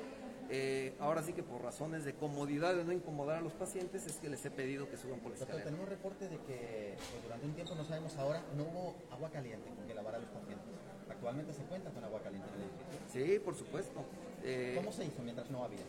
[0.49, 4.17] Eh, ahora sí que por razones de comodidad, de no incomodar a los pacientes, es
[4.17, 5.65] que les he pedido que suban por la Doctor, escalera.
[5.65, 9.31] tenemos un reporte de que pues, durante un tiempo, no sabemos ahora, no hubo agua
[9.31, 10.67] caliente con que lavar a los pacientes.
[11.09, 13.35] Actualmente se cuenta con agua caliente en el edificio.
[13.35, 14.01] Sí, por supuesto.
[14.45, 15.81] Eh, ¿Cómo se hizo mientras no había?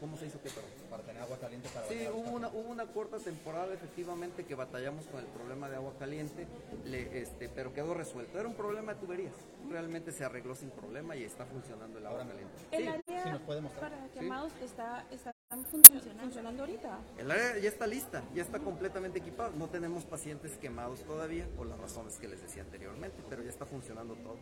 [0.00, 0.70] ¿Cómo se hizo qué, perdón?
[0.90, 5.06] Para tener agua caliente para Sí, hubo una, hubo una corta temporada efectivamente que batallamos
[5.06, 6.46] con el problema de agua caliente,
[6.84, 8.38] le- este, pero quedó resuelto.
[8.38, 9.32] Era un problema de tuberías.
[9.70, 12.54] Realmente se arregló sin problema y está funcionando el agua Ahora, caliente.
[12.72, 13.90] El Sí, área si nos puede mostrar.
[13.90, 15.32] para quemados está, está
[15.70, 16.98] funcionando, funcionando ahorita.
[17.18, 19.50] el área ya está lista, ya está completamente equipada.
[19.56, 23.64] No tenemos pacientes quemados todavía por las razones que les decía anteriormente, pero ya está
[23.64, 24.36] funcionando todo.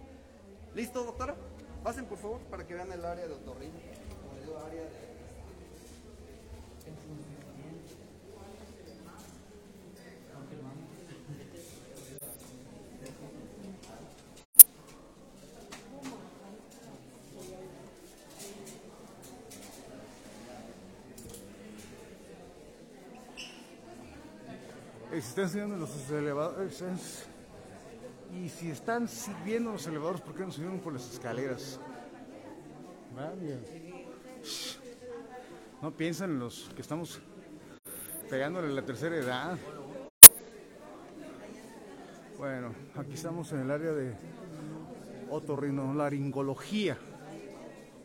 [0.74, 1.36] ¿Listo, doctora?
[1.84, 3.74] Pasen por favor para que vean el área de otorrino.
[4.44, 5.13] Digo, área de...
[25.12, 26.80] Eh, se están enseñando los elevadores.
[26.82, 27.26] es-
[28.34, 31.78] Y si están sirviendo los elevadores, ¿por qué no subieron por las escaleras?
[35.84, 37.20] No piensan en los que estamos
[38.30, 39.58] pegándole la tercera edad.
[42.38, 44.14] Bueno, aquí estamos en el área de
[45.28, 46.96] otorrinolaringología.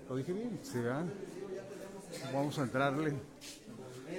[0.09, 0.59] ¿Lo dije bien?
[0.61, 0.79] Sí.
[2.33, 3.13] Vamos a entrarle.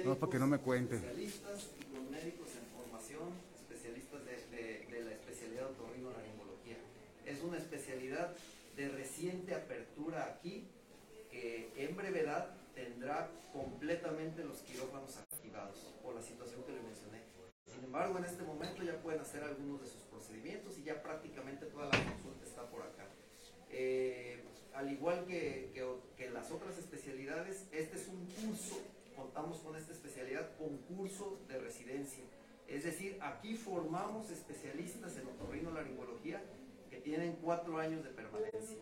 [0.05, 0.95] No, para que no me cuente.
[0.95, 3.29] especialistas y con médicos en formación,
[3.61, 6.77] especialistas de, de- de la especialidad de otorrinolaringología.
[7.27, 8.33] Es una especialidad
[8.75, 10.65] de reciente apertura aquí,
[11.29, 17.19] que en brevedad tendrá completamente los quirófanos activados por la situación que le mencioné.
[17.67, 21.65] Sin embargo, en este momento ya pueden hacer algunos de sus procedimientos y ya prácticamente
[21.67, 23.07] toda la consulta está por acá.
[23.69, 28.81] Eh, al igual que, que- que las otras especialidades, este es un curso,
[29.15, 32.23] contamos con esta especialidad, concurso de residencia.
[32.67, 36.41] Es decir, aquí formamos especialistas en otorrinolaringología
[36.89, 38.77] que tienen cuatro años de permanencia.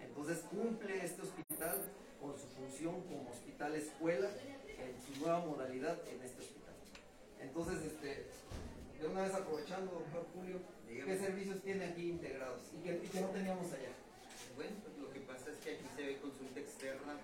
[0.00, 1.80] Entonces cumple este hospital
[2.20, 4.30] con su función como hospital escuela
[4.78, 6.74] en su nueva modalidad en este hospital.
[7.40, 8.26] Entonces, este,
[9.02, 13.20] de una vez aprovechando, doctor Julio, ¿qué servicios tiene aquí integrados y que, y que
[13.20, 13.90] no teníamos allá?
[14.54, 17.18] Bueno, pues lo que pasa es que aquí se ve consulta externa.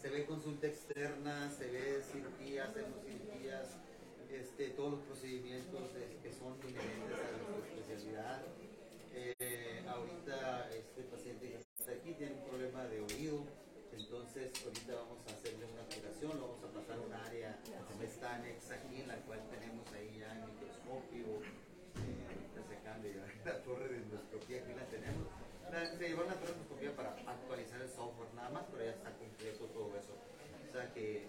[0.00, 3.76] Se ve consulta externa, se ve cirugía, hacemos cirugías,
[4.32, 5.90] este, todos los procedimientos
[6.22, 8.42] que son inherentes a nuestra especialidad.
[9.14, 13.44] Eh, ahorita este paciente que está aquí tiene un problema de oído,
[14.00, 17.58] entonces ahorita vamos a hacerle una curación, lo vamos a pasar a un área
[17.98, 23.12] que está anexa aquí, en la cual tenemos ahí ya el microscopio, eh, se cambia
[23.44, 25.26] la torre de endoscopía, aquí la tenemos.
[25.70, 29.64] La- se llevó una endoscopía para actualizar el software nada más, pero ya está completo
[29.70, 30.14] todo eso.
[30.16, 31.26] O sea que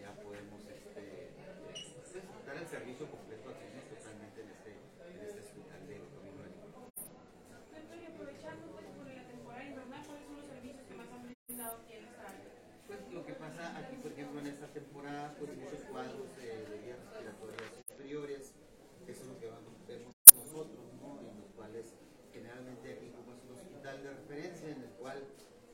[0.00, 1.30] ya podemos este,
[1.64, 6.90] pues, dar el servicio completo al cliente totalmente en este, en este hospital de otorrinolaringología.
[6.90, 11.22] Doctor, y aprovechando pues por la temporada invernal, ¿cuáles son los servicios que más han
[11.22, 12.50] brindado aquí en esta área?
[12.86, 16.76] Pues lo que pasa aquí, por ejemplo, en esta temporada, pues muchos cuadros eh, de
[16.82, 18.42] vías respiratorias superiores,
[19.06, 21.08] eso es lo que vamos, vemos nosotros, ¿no?
[21.22, 21.86] En los cuales
[22.34, 25.22] generalmente aquí como es un hospital de referencia en el cual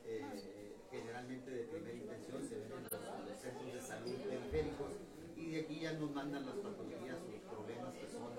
[0.05, 4.91] eh, generalmente de primera intención se ven en los, los centros de salud periféricos
[5.37, 8.29] y de aquí ya nos mandan las patologías los problemas que son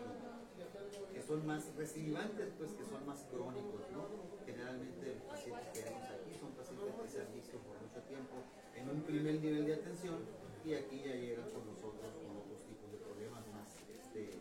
[1.12, 4.06] que son más recidivantes, pues que son más crónicos, ¿no?
[4.46, 8.34] Generalmente los pacientes que vemos aquí son pacientes que se han visto por mucho tiempo
[8.78, 10.18] en un primer nivel de atención
[10.64, 13.66] y aquí ya llegan con nosotros con otros tipos de problemas más,
[13.98, 14.38] este,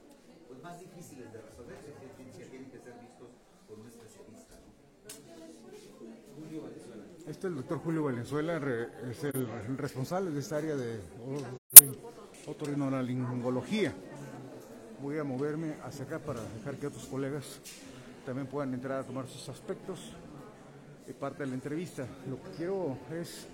[0.47, 3.29] pues más difíciles de resolver, que, tienen- que ser vistos
[3.67, 4.69] por un especialista, ¿no?
[6.37, 7.03] Julio Valenzuela.
[7.25, 8.57] Este es el doctor Julio Valenzuela,
[9.09, 10.99] es el, el responsable de esta área de
[12.47, 13.93] otorrinolaringología.
[15.01, 17.59] Voy a moverme hacia acá para dejar que otros colegas
[18.25, 20.11] también puedan entrar a tomar sus aspectos
[21.07, 22.05] y parte de la entrevista.
[22.29, 23.47] Lo que quiero es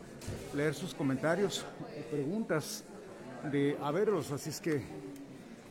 [0.53, 1.65] leer sus comentarios
[1.97, 2.83] y preguntas
[3.51, 4.81] de haberlos, así es que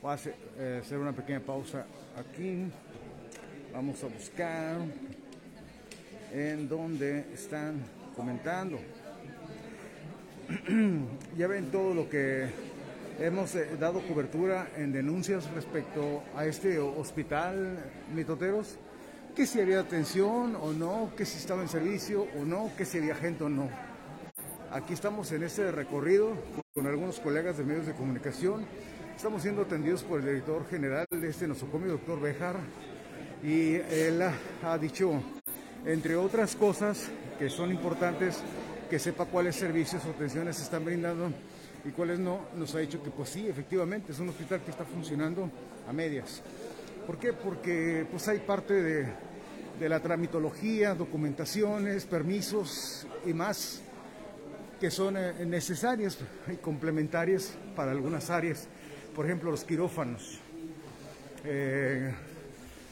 [0.01, 0.19] voy a
[0.59, 2.71] eh, hacer una pequeña pausa aquí.
[3.73, 4.79] Vamos a buscar
[6.33, 7.83] en donde están
[8.15, 8.79] comentando.
[11.37, 12.76] ya ven todo lo que
[13.19, 17.79] hemos eh, dado cobertura en denuncias respecto a este hospital
[18.15, 18.77] mitoteros,
[19.35, 22.99] que si había atención o no, que si estaba en servicio o no, que si
[22.99, 23.69] había gente o no.
[24.73, 26.33] Aquí estamos en este recorrido
[26.75, 28.67] con algunos colegas de medios de comunicación.
[29.17, 32.57] Estamos siendo atendidos por el director general de este nosocomio, doctor Bejar,
[33.43, 35.23] y él ha- dicho,
[35.87, 38.43] entre otras cosas, que son importantes,
[38.91, 41.31] que sepa cuáles servicios o atenciones están brindando
[41.87, 44.85] y cuáles no, nos ha dicho que pues sí, efectivamente, es un hospital que está
[44.85, 45.49] funcionando
[45.89, 46.43] a medias.
[47.07, 47.33] ¿Por qué?
[47.33, 53.83] Porque pues hay parte de, la tramitología, documentaciones, permisos y más
[54.81, 56.19] que son eh, necesarias
[56.53, 58.67] y complementarias para algunas áreas,
[59.15, 60.41] por ejemplo los quirófanos
[61.45, 62.13] eh,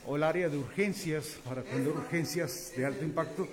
[0.06, 3.48] o el área de urgencias, para atender urgencias de alto impacto,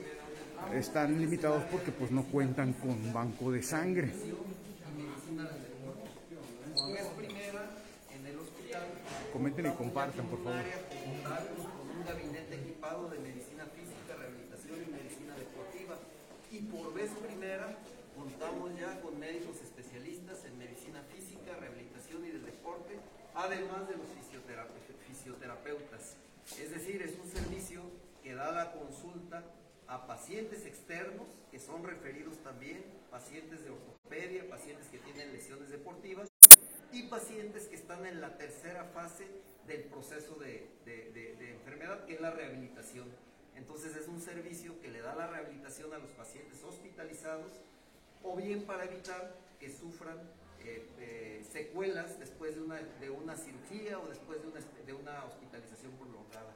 [0.76, 4.12] están limitados porque pues no cuentan con banco de sangre.
[9.32, 10.60] Comenten y compartan, por favor.
[10.60, 15.96] Con un gabinete equipado de medicina física, rehabilitación y medicina deportiva.
[16.52, 17.78] Y por vez primera
[18.14, 23.00] contamos ya con médicos especialistas en medicina física, rehabilitación y del deporte,
[23.34, 24.08] además de los
[25.08, 26.18] fisioterapeutas.
[26.60, 27.84] Es decir, es un servicio
[28.22, 29.46] que da la consulta
[29.88, 36.31] a pacientes externos, que son referidos también, pacientes de ortopedia, pacientes que tienen lesiones deportivas
[36.92, 39.28] y pacientes que están en la tercera fase
[39.68, 43.08] del proceso de, de enfermedad, que es la rehabilitación.
[43.56, 47.52] Entonces es un servicio que le da la rehabilitación a los pacientes hospitalizados
[48.24, 50.18] o bien para evitar que sufran
[50.64, 55.26] eh, eh, secuelas después de una, de una cirugía o después de una, de una
[55.26, 56.56] hospitalización prolongada.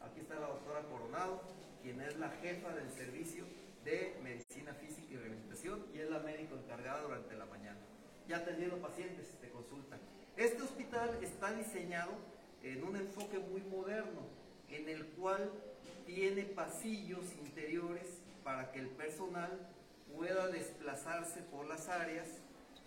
[0.00, 1.42] Aquí está la doctora Coronado,
[1.82, 3.44] quien es la jefa del servicio
[3.84, 7.78] de medicina física y rehabilitación y es la médico encargada durante la mañana.
[8.28, 9.98] Ya atendiendo pacientes de consulta.
[10.36, 12.12] Este hospital está diseñado
[12.62, 14.20] en un enfoque muy moderno,
[14.70, 15.50] en el cual
[16.04, 18.06] tiene pasillos interiores
[18.44, 19.50] para que el personal
[20.14, 22.28] pueda desplazarse por las áreas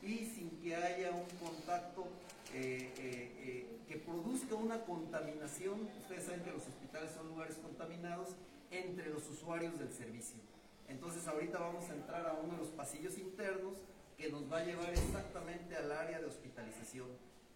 [0.01, 2.08] y sin que haya un contacto
[2.53, 5.89] eh, eh, eh, que produzca una contaminación.
[6.01, 8.29] Ustedes saben que los hospitales son lugares contaminados
[8.71, 10.39] entre los usuarios del servicio.
[10.88, 13.77] Entonces ahorita vamos a entrar a uno de los pasillos internos
[14.19, 17.08] que nos va a llevar exactamente al área de hospitalización.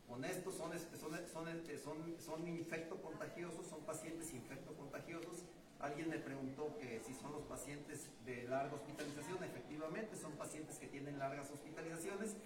[0.07, 1.47] Con esto son, son, son,
[1.83, 5.43] son, son infecto contagiosos, son pacientes infecto contagiosos
[5.83, 10.87] Alguien me preguntó que si son los pacientes de larga hospitalización, efectivamente son pacientes que
[10.87, 12.37] tienen largas hospitalizaciones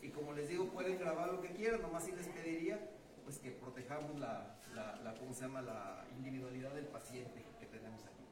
[0.00, 2.80] y como les digo pueden grabar lo que quieran, nomás si les pediría
[3.24, 5.60] pues que protejamos la, la, ¿cómo se llama?
[5.60, 8.24] la individualidad del paciente que tenemos aquí.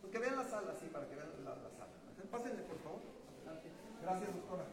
[0.11, 1.95] que vean la sala, sí, para que vean la, la sala.
[2.29, 2.99] Pásenle, por favor.
[4.01, 4.65] Gracias, doctora.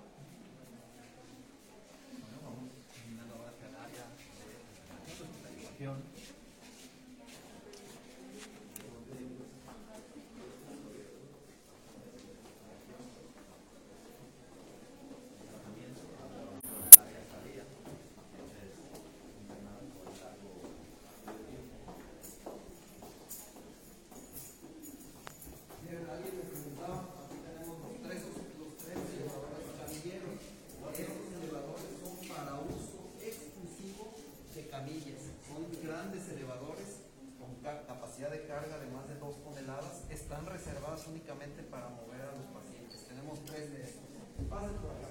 [41.07, 43.07] únicamente para mover a los pacientes.
[43.07, 44.09] Tenemos tres de estos.
[44.51, 45.09] Pasen por acá.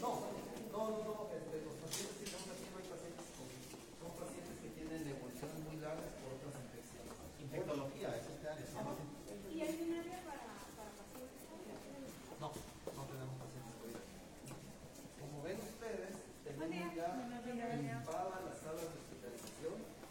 [0.00, 0.12] No,
[0.72, 5.00] no, no, este, los pacientes que estamos aquí no hay pacientes son pacientes que tienen
[5.06, 7.14] evoluciones muy largas por otras infecciones.
[7.40, 8.66] Infectología, eso es área.
[9.48, 10.44] ¿Y hay un área para,
[10.76, 11.40] para pacientes?
[12.36, 13.74] No, no tenemos pacientes
[15.22, 16.14] Como ven ustedes,
[16.44, 20.02] tenemos ya equipadas las salas de hospitalización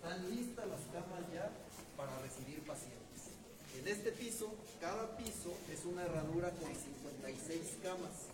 [0.00, 1.50] están listas las camas ya
[1.96, 3.36] para recibir pacientes.
[3.78, 8.26] En este piso, cada piso es una herradura con 56 camas.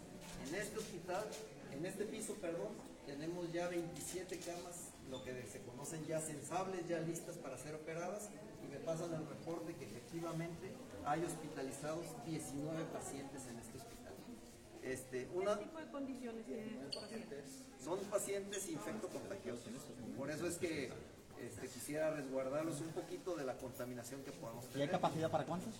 [0.48, 1.24] En este hospital,
[1.72, 2.68] en este piso, perdón,
[3.06, 8.28] tenemos ya 27 camas, lo que se conocen ya sensables, ya listas para ser operadas,
[8.64, 10.72] y me pasan el reporte que efectivamente
[11.04, 14.14] hay hospitalizados 19 pacientes en este hospital.
[14.82, 17.44] Este, una, ¿Qué tipo de condiciones tienen pacientes?
[17.82, 19.72] Son pacientes infectocontagiosos.
[20.16, 20.92] Por eso es que
[21.40, 24.78] este, quisiera resguardarlos un poquito de la contaminación que podamos tener.
[24.78, 25.74] ¿Y hay capacidad para cuántos?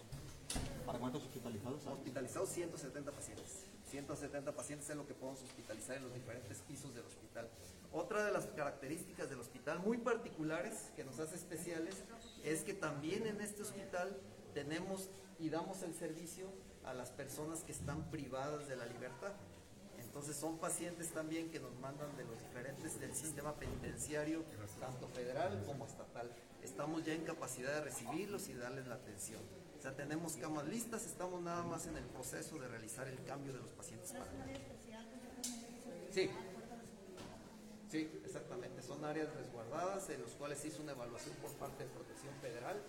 [0.84, 1.86] ¿Para cuántos hospitalizados?
[1.86, 3.75] Hospitalizados 170 pacientes.
[3.86, 7.48] 170 pacientes es lo que podemos hospitalizar en los diferentes pisos del hospital.
[7.92, 11.94] Otra de las características del hospital muy particulares que nos hace especiales
[12.44, 14.16] es que también en este hospital
[14.54, 16.46] tenemos y damos el servicio
[16.84, 19.32] a las personas que están privadas de la libertad.
[19.98, 24.44] Entonces son pacientes también que nos mandan de los diferentes del sistema penitenciario,
[24.80, 26.30] tanto federal como estatal.
[26.62, 29.40] Estamos ya en capacidad de recibirlos y darles la atención.
[29.86, 33.60] Sea, tenemos camas listas, estamos nada más en el proceso de realizar el cambio de
[33.60, 34.26] los pacientes para
[36.10, 36.28] Sí.
[37.88, 38.82] Sí, exactamente.
[38.82, 42.82] Son áreas resguardadas en los cuales se hizo una evaluación por parte de Protección Federal.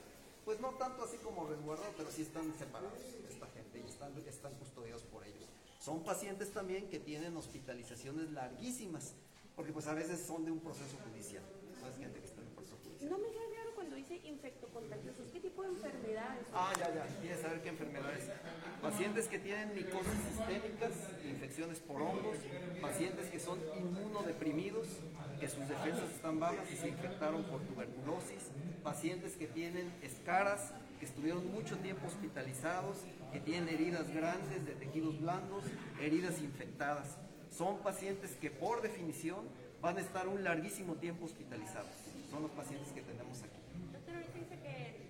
[0.44, 4.56] Pues no tanto así como resguardado, pero sí están separados esta gente y están, están
[4.56, 5.46] custodiados por ellos.
[5.80, 9.14] Son pacientes también que tienen hospitalizaciones larguísimas,
[9.56, 11.44] porque pues a veces son de un proceso judicial.
[11.80, 13.12] No es gente que está en un proceso judicial.
[13.12, 15.30] No me queda claro cuando dice infectocontagiosos.
[15.32, 16.48] ¿Qué tipo de enfermedades?
[16.54, 17.08] Ah, ya, ya.
[17.20, 18.30] ¿Quieres saber qué enfermedades?
[18.82, 20.92] Pacientes que tienen micosis sistémicas,
[21.26, 22.38] infecciones por hongos,
[22.80, 24.88] pacientes que son inmunodeprimidos,
[25.40, 28.52] que sus defensas están bajas y se infectaron por tuberculosis,
[28.84, 32.98] pacientes que tienen escaras, que estuvieron mucho tiempo hospitalizados,
[33.34, 35.64] que tienen heridas grandes de tejidos blandos,
[36.00, 37.18] heridas infectadas.
[37.52, 39.48] Son pacientes que por definición
[39.82, 41.90] van a estar un larguísimo tiempo hospitalizados.
[42.30, 43.58] Son los pacientes que tenemos aquí.
[43.94, 45.08] Doctor, ahorita dice que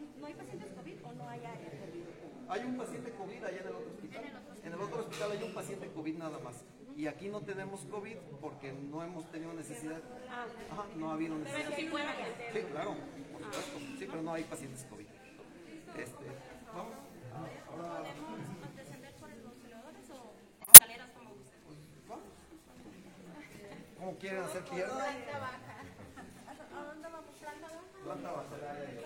[0.00, 2.04] no hay, pacientes, no hay pacientes COVID o no hay área COVID.
[2.48, 4.24] Hay un paciente COVID allá en el otro hospital.
[4.62, 6.64] En el otro hospital hay un paciente COVID nada más.
[6.96, 10.00] Y aquí no tenemos COVID porque no hemos tenido necesidad.
[10.30, 11.64] Ajá, no ha habido necesidad.
[11.68, 12.06] Pero sí puede.
[12.52, 12.94] Sí, claro,
[13.32, 13.78] por supuesto.
[13.98, 15.06] Sí, pero no hay pacientes COVID.
[15.98, 16.24] Este,
[16.74, 16.94] vamos.
[17.68, 20.32] Ahora, ¿Podemos descender por los elevadores o
[20.72, 21.60] escaleras como gusten?
[23.98, 24.94] ¿Cómo quieren hacer pierna?
[24.94, 25.76] Planta baja.
[26.76, 27.36] ¿A dónde vamos?
[27.36, 27.82] ¿Planta baja?
[28.04, 29.05] Planta baja.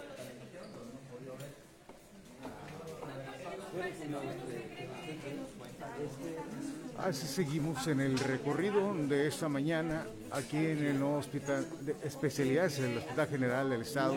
[6.99, 12.79] Así seguimos en el recorrido de esta mañana aquí en el nuevo hospital de especialidades,
[12.79, 14.17] el Hospital General del Estado,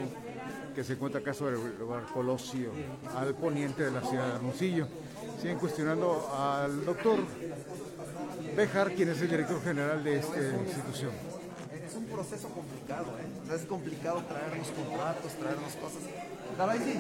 [0.76, 2.72] que se encuentra acá sobre el Colosio,
[3.16, 4.88] al poniente de la ciudad de Hermosillo.
[5.40, 7.20] Siguen cuestionando al doctor
[8.56, 11.12] Bejar, quien es el director general de esta institución.
[11.86, 13.56] Es un proceso complicado, ¿eh?
[13.56, 16.02] Es complicado traernos contratos, traernos cosas.
[16.58, 17.00] Daray, sí.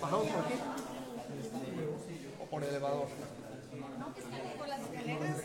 [0.00, 0.54] ¿Bajamos por aquí?
[2.58, 3.06] ¿O por el elevador?
[4.58, 5.36] Por las escaleras.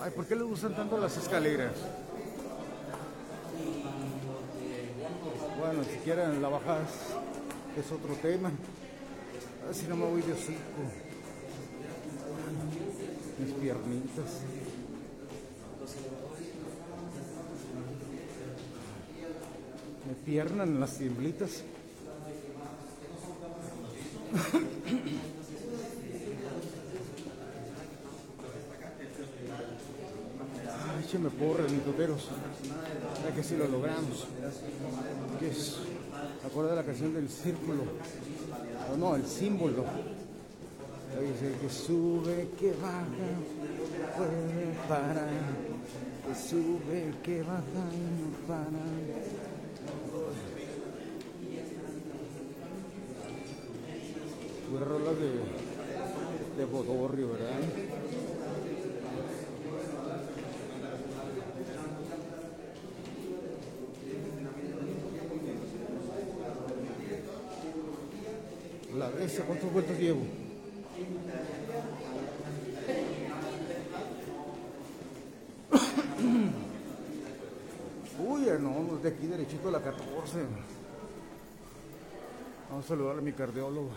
[0.00, 1.74] Ay, ¿por qué les gustan tanto las escaleras?
[5.60, 6.88] Bueno, si quieren la bajas
[7.78, 8.50] es otro tema.
[9.70, 10.58] Así no me voy de hocico.
[13.38, 14.57] Mis piernitas.
[20.08, 21.62] Me piernan las tiemblitas.
[30.64, 32.26] Ay, écheme porras, mis toteros.
[33.22, 34.26] Ya que sí lo logramos.
[35.38, 35.76] ¿Qué es?
[36.46, 37.82] Acuerda la canción del círculo.
[38.90, 39.84] O no, el símbolo.
[41.60, 43.04] Que sube, que baja,
[44.16, 45.28] puede parar.
[46.26, 49.37] Que sube, que baja y no para.
[54.70, 57.48] Fue rola de, de Bodorrio, ¿verdad?
[68.94, 70.22] La vez, ¿cuántas vueltas llevo?
[78.18, 80.38] Uy, no, de aquí derechito a la 14.
[82.68, 83.90] Vamos a saludar a mi cardiólogo.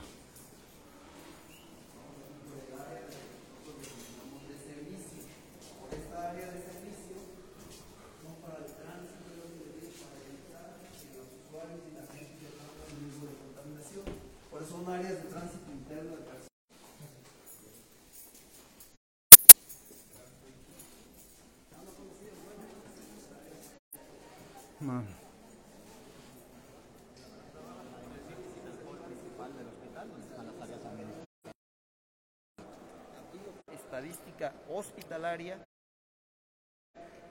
[14.50, 16.48] Por eso son áreas de tránsito interno de personas.
[24.82, 25.22] Man.
[34.02, 35.64] Estadística hospitalaria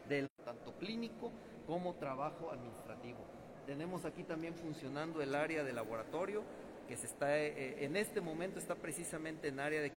[0.09, 1.33] del tanto clínico
[1.66, 3.18] como trabajo administrativo.
[3.66, 6.42] Tenemos aquí también funcionando el área de laboratorio
[6.87, 9.92] que se está eh, en este momento está precisamente en área de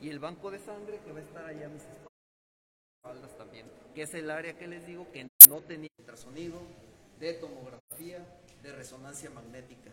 [0.00, 4.02] y el banco de sangre que va a estar allá a mis espaldas también, que
[4.02, 6.60] es el área que les digo que no tenía ultrasonido,
[7.18, 8.18] de tomografía,
[8.62, 9.90] de resonancia magnética.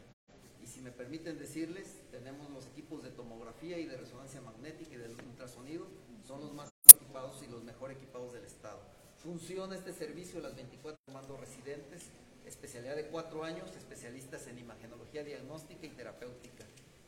[0.82, 5.12] Si me permiten decirles, tenemos los equipos de tomografía y de resonancia magnética y del
[5.12, 5.86] ultrasonido,
[6.26, 8.80] son los más equipados y los mejor equipados del Estado.
[9.20, 12.08] Funciona este servicio las 24 mando residentes,
[12.48, 16.66] especialidad de 4 años, especialistas en imagenología diagnóstica y terapéutica.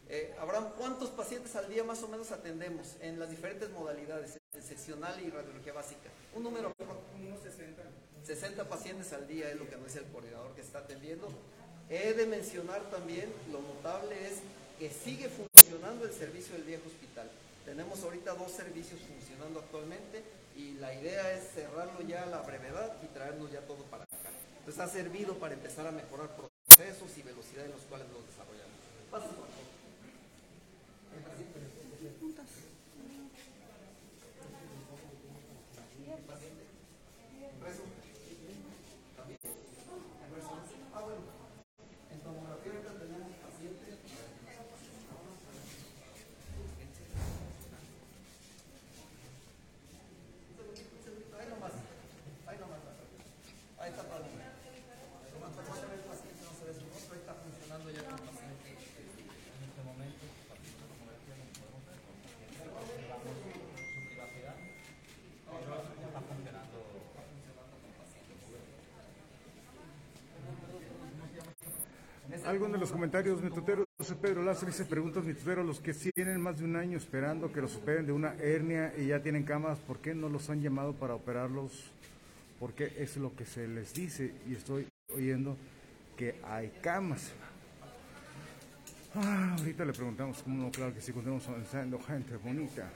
[0.08, 4.62] Eh, Abraham, ¿cuántos pacientes al día más o menos atendemos en las diferentes modalidades, en
[4.62, 6.12] seccional y radiología básica?
[6.36, 6.72] Un número
[7.20, 7.82] unos 60.
[8.24, 11.28] 60 pacientes al día es lo que nos dice el coordinador que está atendiendo.
[11.90, 14.42] He de mencionar también, lo notable es
[14.80, 17.30] que sigue funcionando el servicio del viejo hospital.
[17.66, 20.24] Tenemos ahorita dos servicios funcionando actualmente
[20.56, 24.18] y la idea es cerrarlo ya a la brevedad y traernos ya todo para acá.
[24.60, 28.80] Entonces ha servido para empezar a mejorar procesos y velocidad en los cuales los desarrollamos.
[29.12, 29.52] Pasa, por favor.
[37.64, 37.84] Rezo.
[39.16, 39.40] También.
[40.36, 40.52] Rezo.
[40.94, 41.22] Ah, bueno.
[42.12, 43.96] En tomografía ahorita tenemos pacientes.
[51.40, 51.72] Ahí nomás.
[52.48, 52.80] Ahí nomás.
[53.80, 54.28] Ahí está padre.
[55.34, 57.14] Nomás para no se ve el paciente, no se ve su rostro.
[57.14, 60.24] Ahí está funcionando ya con el paciente en este momento.
[60.54, 62.28] Tomografía no podemos ver porque
[62.64, 64.56] observamos su privacidad.
[65.44, 66.80] Pero está funcionando.
[66.84, 68.32] Está funcionando con el paciente.
[72.46, 73.86] Algunos de los comentarios, mi tutero
[74.22, 77.62] Pedro Lázaro dice, preguntas mi tutero, los que tienen más de un año esperando que
[77.62, 80.94] los operen de una hernia y ya tienen camas, ¿por qué no los han llamado
[80.94, 81.72] para operarlos?
[82.60, 85.56] Porque es lo que se les dice y estoy oyendo
[86.18, 87.32] que hay camas.
[89.16, 92.90] Ah, ahorita le preguntamos cómo no, claro que sí, continuamos avanzando, gente bonita.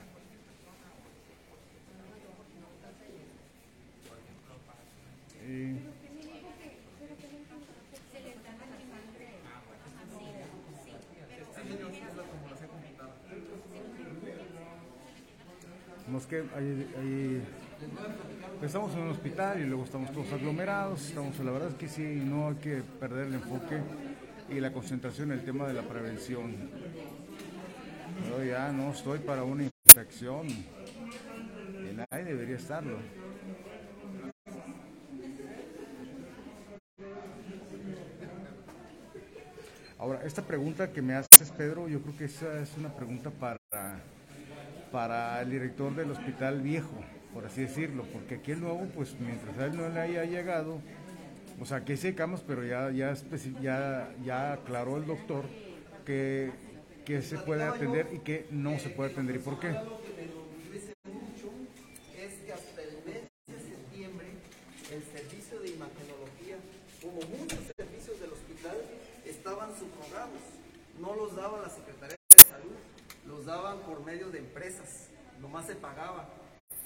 [5.48, 5.78] Y-
[16.10, 17.42] Nos que hay-
[18.62, 22.02] estamos en un hospital y luego estamos todos aglomerados, estamos, la verdad es que sí,
[22.24, 23.80] no hay que perder el enfoque
[24.50, 26.54] y la concentración en el tema de la prevención.
[28.28, 32.98] Yo ya no estoy para una infección, y nadie debería estarlo.
[39.98, 43.57] Ahora, esta pregunta que me haces, Pedro, yo creo que esa es una pregunta para,
[44.90, 46.94] para el director del hospital viejo,
[47.32, 50.80] por así decirlo, porque aquí el nuevo, pues mientras a él no le haya llegado,
[51.60, 53.14] o sea, que camas, pero ya, ya,
[53.60, 55.44] ya, ya aclaró el doctor
[56.06, 56.52] que,
[57.04, 59.36] que se puede atender y que no se puede atender.
[59.36, 59.70] ¿Y por qué?
[59.70, 61.50] Lo que me enorgullece mucho
[62.16, 64.26] es que hasta el mes de septiembre
[64.92, 66.56] el servicio de imagenología,
[67.02, 68.76] como muchos servicios del hospital,
[69.26, 70.40] estaban subrogados.
[71.00, 72.76] No los daba la Secretaría de Salud,
[73.26, 75.08] los daban por medio de empresas,
[75.40, 76.28] nomás se pagaba.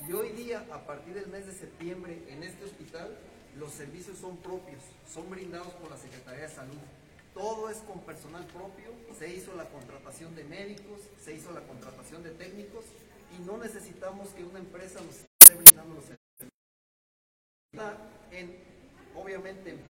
[0.09, 3.17] Y hoy día, a partir del mes de septiembre, en este hospital,
[3.57, 6.79] los servicios son propios, son brindados por la Secretaría de Salud.
[7.35, 12.23] Todo es con personal propio, se hizo la contratación de médicos, se hizo la contratación
[12.23, 12.85] de técnicos
[13.37, 16.51] y no necesitamos que una empresa nos esté brindando los servicios.
[17.73, 17.97] Está
[18.31, 18.57] en,
[19.15, 19.87] obviamente, en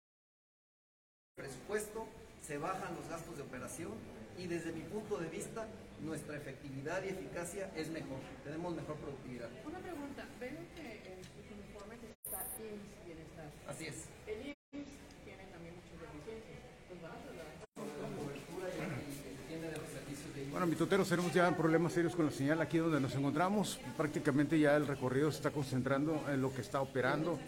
[1.35, 2.07] presupuesto,
[2.41, 3.93] se bajan los gastos de operación
[4.37, 5.67] y desde mi punto de vista
[6.01, 9.49] nuestra efectividad y eficacia es mejor, tenemos mejor productividad.
[9.65, 13.47] Una pregunta, veo que en sus uniformes está IMSS Bienestar.
[13.67, 14.07] Así es.
[14.27, 14.91] El IMSS
[15.23, 16.59] tiene también muchas deficiencias.
[16.87, 17.55] Pues van a trasladar.
[17.55, 21.93] La cobertura y y entiende de los servicios de Bueno, mi tutero, tenemos ya problemas
[21.93, 23.80] serios con la señal aquí donde nos encontramos.
[23.95, 27.39] Prácticamente ya el recorrido se está concentrando en lo que está operando.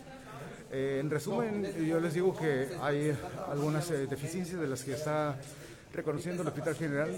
[0.71, 3.13] Eh, en resumen, yo les digo que hay
[3.49, 5.35] algunas eh, deficiencias de las que está
[5.93, 7.09] reconociendo el Hospital General,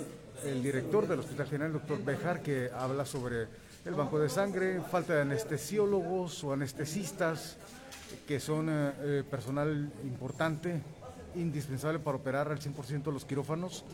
[0.44, 3.46] el director del Hospital General, el doctor Bejar, que habla sobre
[3.86, 7.58] el banco de sangre, falta de anestesiólogos o anestesistas,
[8.28, 10.82] que son eh, personal importante,
[11.36, 13.86] indispensable para operar al 100% los quirófanos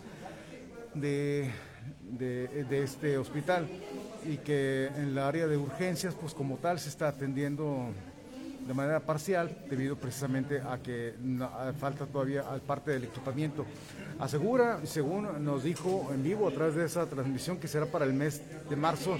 [0.93, 1.51] de,
[2.01, 3.67] de, este hospital
[4.25, 7.87] y que en la área de urgencias, pues como tal, se está atendiendo
[8.67, 11.15] de manera parcial debido precisamente a que
[11.79, 13.65] falta todavía parte del equipamiento.
[14.19, 18.13] Asegura, según nos dijo en vivo a través de esa transmisión, que será para el
[18.13, 19.17] mes de marzo,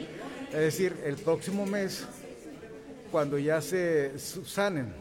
[0.50, 2.06] es decir, el próximo mes,
[3.12, 4.94] cuando ya se subsanen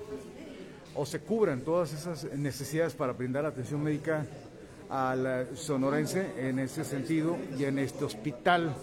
[0.95, 4.25] o se cubran todas esas necesidades para brindar atención médica
[4.91, 8.75] al sonorense en ese sentido y en este hospital.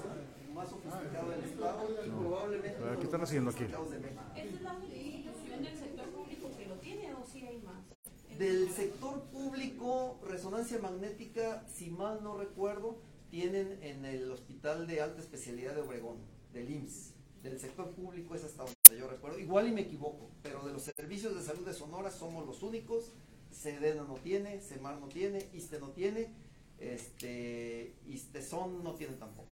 [0.53, 3.59] más sofisticado del Estado y probablemente ¿Qué están haciendo aquí?
[3.65, 4.21] sofisticados de México.
[4.35, 8.37] ¿Esa es la única institución del sector público que lo tiene o sí hay más?
[8.37, 12.97] Del sector público, resonancia magnética, si mal no recuerdo,
[13.29, 16.17] tienen en el Hospital de Alta Especialidad de Obregón,
[16.53, 17.13] del IMSS.
[17.43, 19.37] Del sector público es hasta donde yo recuerdo.
[19.39, 23.11] Igual y me equivoco, pero de los servicios de salud de Sonora somos los únicos.
[23.55, 26.29] Sedena no tiene, Semar no tiene, ISTE no tiene,
[26.79, 29.49] este, ISTESON no tiene tampoco.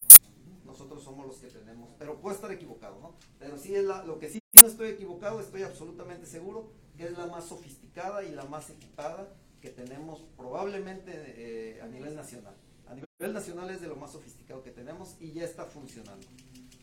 [0.66, 3.16] Nosotros somos los que tenemos, pero puedo estar equivocado, ¿no?
[3.40, 7.18] Pero sí es la, lo que sí no estoy equivocado, estoy absolutamente seguro que es
[7.18, 12.56] la más sofisticada y la más equipada que tenemos probablemente eh, a nivel nacional.
[12.88, 16.28] A nivel nacional es de lo más sofisticado que tenemos y ya está funcionando.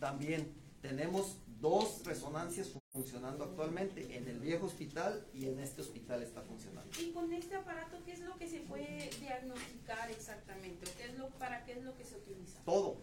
[0.00, 6.42] También tenemos dos resonancias funcionando actualmente en el viejo hospital y en este hospital está
[6.42, 6.90] funcionando.
[7.00, 10.84] Y con este aparato, ¿qué es lo que se puede diagnosticar exactamente?
[10.84, 12.58] ¿O qué es lo, ¿Para qué es lo que se utiliza?
[12.64, 12.96] Todo,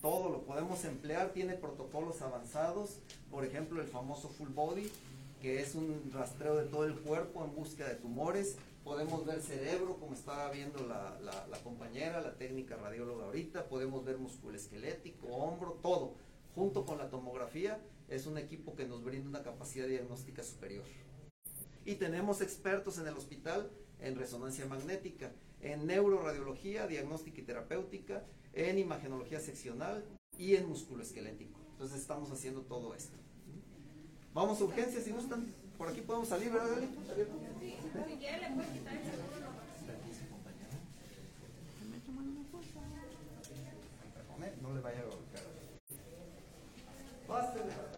[0.00, 4.90] todo lo podemos emplear, tiene protocolos avanzados, por ejemplo el famoso full body,
[5.42, 8.56] que es un rastreo de todo el cuerpo en búsqueda de tumores.
[8.84, 13.68] Podemos ver cerebro, como estaba viendo la, la, la compañera, la técnica radióloga ahorita.
[13.68, 16.14] Podemos ver músculo esquelético, hombro, todo.
[16.54, 17.78] Junto con la tomografía,
[18.08, 20.84] es un equipo que nos brinda una capacidad diagnóstica superior.
[21.84, 28.78] Y tenemos expertos en el hospital en resonancia magnética, en neuroradiología, diagnóstica y terapéutica, en
[28.78, 30.04] imagenología seccional
[30.38, 31.60] y en músculo esquelético.
[31.72, 33.16] Entonces estamos haciendo todo esto.
[34.34, 35.52] Vamos a urgencias si gustan.
[35.78, 36.86] Por aquí podemos salir, ¿verdad, Gali?
[36.86, 39.56] Si quiere, le puede quitar el seguro.
[44.62, 45.44] No le vaya a golpear.
[47.26, 47.96] Pásale.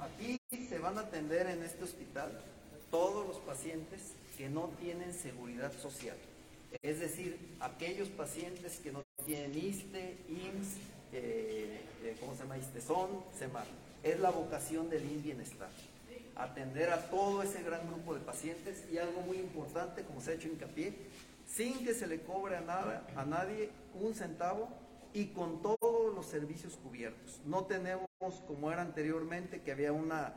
[0.00, 2.30] Aquí se van atender en este hospital
[2.90, 6.16] todos los pacientes que no tienen seguridad social.
[6.82, 10.76] Es decir, aquellos pacientes que no tienen ISTE, IMSS,
[11.12, 12.58] eh, eh, ¿cómo se llama?
[12.58, 13.66] ISTESON, CEMAR.
[14.02, 15.68] Es la vocación del INS Bienestar.
[16.36, 20.34] Atender a todo ese gran grupo de pacientes y algo muy importante, como se ha
[20.34, 20.94] hecho hincapié,
[21.46, 23.70] sin que se le cobre a, nada, a nadie
[24.00, 24.68] un centavo
[25.12, 25.60] y con
[26.10, 27.40] todos los servicios cubiertos.
[27.44, 28.08] No tenemos
[28.46, 30.34] como era anteriormente que había una,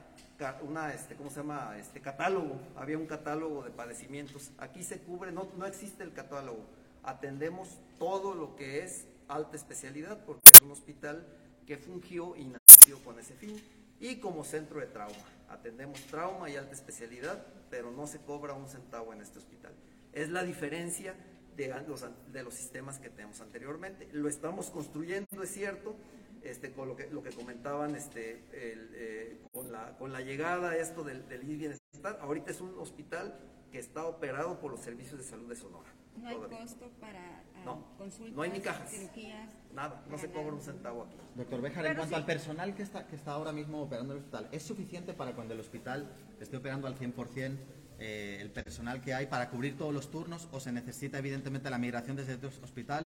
[0.61, 1.76] una este, ¿cómo se llama?
[1.80, 4.51] Este catálogo, había un catálogo de padecimientos.
[4.59, 6.63] Aquí se cubre, no, no existe el catálogo.
[7.01, 11.26] Atendemos todo lo que es alta especialidad porque es un hospital
[11.65, 13.59] que fungió y nació con ese fin.
[13.99, 18.67] Y como centro de trauma, atendemos trauma y alta especialidad, pero no se cobra un
[18.67, 19.74] centavo en este hospital.
[20.11, 21.15] Es la diferencia
[21.55, 24.07] de los, de los sistemas que tenemos anteriormente.
[24.11, 25.95] Lo estamos construyendo, es cierto,
[26.41, 30.71] este, con lo que, lo que comentaban este, el, eh, con, la, con la llegada
[30.71, 32.19] a esto del, del Bienestar.
[32.21, 33.39] Ahorita es un hospital
[33.71, 35.89] que está operado por los servicios de salud de Sonora.
[36.17, 36.59] No hay todavía.
[36.59, 38.91] costo para ah, No, consultas, no hay ni cajas.
[38.91, 39.49] cirugías.
[39.73, 41.17] Nada, no se cobra un centavo aquí.
[41.35, 44.47] Doctor Béjar, en cuanto al personal que está, que está ahora mismo operando el hospital,
[44.51, 46.07] ¿es suficiente para cuando el hospital
[46.39, 47.57] esté operando al 100%
[48.05, 51.77] eh, el personal que hay para cubrir todos los turnos o se necesita evidentemente la
[51.77, 53.05] migración desde otros hospitales?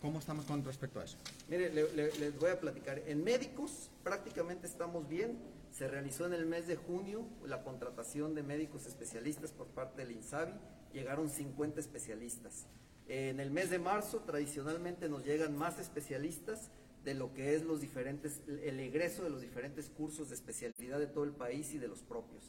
[0.00, 1.18] ¿Cómo estamos con respecto a eso?
[1.48, 3.02] Mire, le- le- les voy a platicar.
[3.06, 5.36] En médicos prácticamente estamos bien.
[5.72, 10.12] Se realizó en el mes de junio la contratación de médicos especialistas por parte del
[10.16, 10.52] INSABI.
[10.94, 12.66] Llegaron 50 especialistas.
[13.08, 16.70] En el mes de marzo tradicionalmente nos llegan más especialistas
[17.04, 21.06] de lo que es los diferentes, el egreso de los diferentes cursos de especialidad de
[21.08, 22.42] todo el país y de los propios.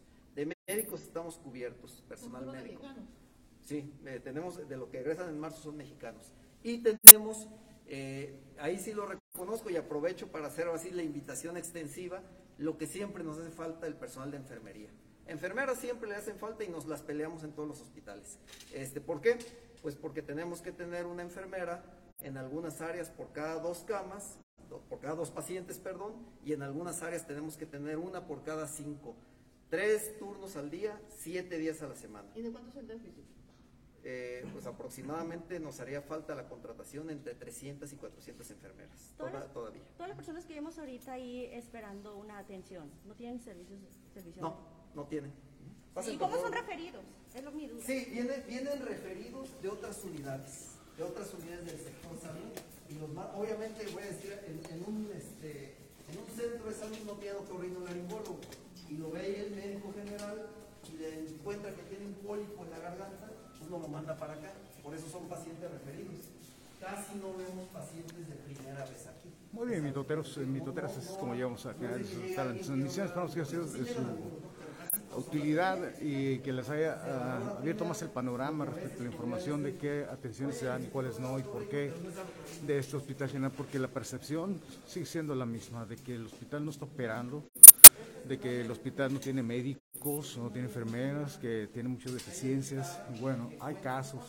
[0.75, 2.81] Médicos estamos cubiertos, personal médico.
[2.83, 3.07] mexicano.
[3.61, 6.31] Sí, eh, tenemos de lo que egresan en marzo son mexicanos.
[6.63, 7.47] Y tenemos,
[7.87, 12.21] eh, ahí sí lo reconozco y aprovecho para hacer así la invitación extensiva,
[12.57, 14.89] lo que siempre nos hace falta el personal de enfermería.
[15.27, 18.39] Enfermeras siempre le hacen falta y nos las peleamos en todos los hospitales.
[18.73, 19.37] Este, ¿Por qué?
[19.81, 21.83] Pues porque tenemos que tener una enfermera
[22.21, 24.39] en algunas áreas por cada dos camas,
[24.89, 26.13] por cada dos pacientes, perdón,
[26.45, 29.15] y en algunas áreas tenemos que tener una por cada cinco.
[29.71, 32.27] Tres turnos al día, siete días a la semana.
[32.35, 33.23] ¿Y de cuánto es el déficit?
[34.03, 39.53] Eh, pues aproximadamente nos haría falta la contratación entre 300 y 400 enfermeras, Todas toda-
[39.53, 39.83] todavía.
[39.95, 43.79] Todas las personas que vemos ahorita ahí esperando una atención, ¿no tienen servicios?
[44.13, 44.57] servicio No,
[44.93, 45.31] no tienen.
[45.93, 47.03] Pasen, ¿Y cómo son referidos?
[47.33, 47.81] Es lo mi duda.
[47.85, 52.51] Sí, vienen, vienen referidos de otras unidades, de otras unidades del sector salud.
[52.89, 55.75] Y los más, obviamente, voy a decir, en, en un, este,
[56.11, 58.39] en un centro de salud no tiene otorrinolaringólogo.
[58.91, 60.47] Y lo ve ahí el médico general
[60.91, 63.31] y le encuentra que tiene un pólipo en la garganta,
[63.65, 64.51] uno lo manda para acá.
[64.83, 66.27] Por eso son pacientes referidos.
[66.77, 69.29] Casi no vemos pacientes de primera vez aquí.
[69.53, 73.11] Muy bien, mitoteros, eh, mitoteras es como llevamos a generar sus transmisiones.
[73.11, 74.01] Esperamos que haya sido de su
[75.15, 79.75] utilidad y que les haya ah, abierto más el panorama respecto a la información de
[79.75, 81.93] qué atenciones se dan y cuáles no y por qué
[82.65, 86.65] de este hospital general, porque la percepción sigue siendo la misma, de que el hospital
[86.65, 87.43] no está operando,
[88.27, 92.99] de que el hospital no tiene médicos, no tiene enfermeras, que tiene muchas deficiencias.
[93.19, 94.23] Bueno, hay casos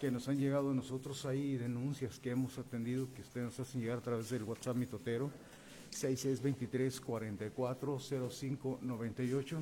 [0.00, 3.80] que nos han llegado a nosotros ahí, denuncias que hemos atendido, que ustedes nos hacen
[3.80, 5.30] llegar a través del WhatsApp mitotero,
[5.90, 7.98] 6623 44
[8.30, 9.60] 05 98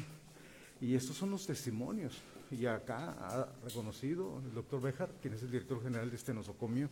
[0.80, 5.50] y estos son los testimonios y acá ha reconocido el doctor Bejar, quien es el
[5.50, 6.88] director general de este nosocomio,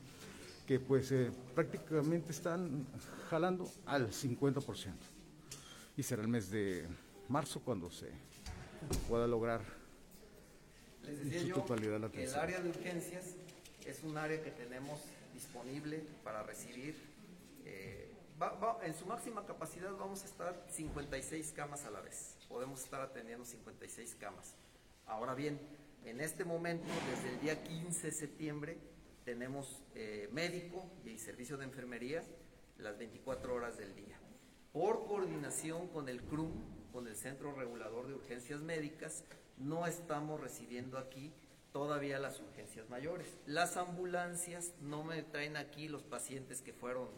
[0.66, 2.86] que pues eh, prácticamente están
[3.28, 4.92] jalando al 50%.
[5.97, 6.86] Y será el mes de
[7.28, 8.11] marzo cuando se
[9.09, 9.61] pueda lograr
[11.03, 12.40] Les en decía su yo totalidad la que el atención.
[12.40, 13.34] área de urgencias
[13.86, 15.01] es un área que tenemos
[15.34, 16.95] disponible para recibir.
[17.64, 22.34] eh, va- va- en su máxima capacidad vamos a estar 56 camas a la vez.
[22.49, 24.55] Podemos estar atendiendo 56 camas.
[25.07, 25.61] Ahora bien,
[26.05, 26.84] en este momento,
[27.14, 28.78] desde el día 15 de septiembre,
[29.24, 32.24] tenemos eh, médico y servicio de enfermería
[32.78, 34.18] las 24 horas del día.
[34.72, 36.50] Por coordinación con el CRUM,
[36.94, 39.22] con el Centro Regulador de Urgencias Médicas,
[39.58, 41.30] no estamos recibiendo aquí
[41.72, 43.36] todavía las urgencias mayores.
[43.44, 47.08] Las ambulancias no me traen aquí los pacientes que fueron,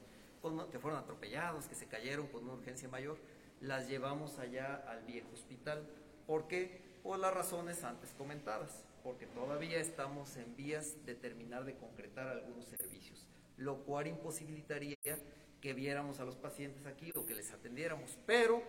[0.73, 3.19] que fueron atropellados, que se cayeron con una urgencia mayor,
[3.61, 5.87] las llevamos allá al viejo hospital.
[6.27, 6.83] ¿Por qué?
[7.05, 12.65] Por las razones antes comentadas, porque todavía estamos en vías de terminar de concretar algunos
[12.65, 13.29] servicios,
[13.59, 14.97] lo cual imposibilitaría
[15.65, 18.19] que viéramos a los pacientes aquí o que les atendiéramos.
[18.27, 18.63] Pero,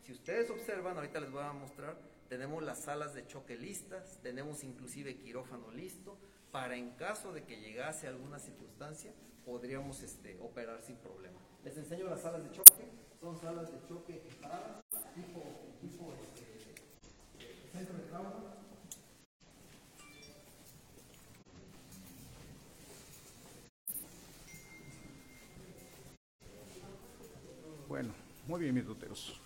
[0.00, 1.98] si ustedes observan, ahorita les voy a mostrar,
[2.30, 6.16] tenemos las salas de choque listas, tenemos inclusive quirófano listo,
[6.50, 9.12] para en caso de que llegase alguna circunstancia,
[9.44, 11.38] podríamos este, operar sin problema.
[11.64, 12.88] Les enseño las salas de choque,
[13.20, 14.82] son salas de choque equipadas,
[15.14, 15.42] tipo,
[15.82, 16.80] tipo este,
[17.74, 18.57] centro de trauma.
[28.48, 29.38] Muy bien, mis doteros.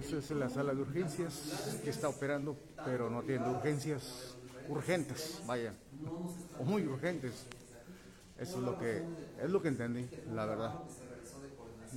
[0.00, 4.34] Esta es la sala de urgencias que está operando, pero no atiende urgencias
[4.68, 5.74] urgentes, vaya,
[6.58, 7.46] o muy urgentes.
[8.38, 9.04] Eso es lo que
[9.40, 10.74] es lo que entendí, la verdad.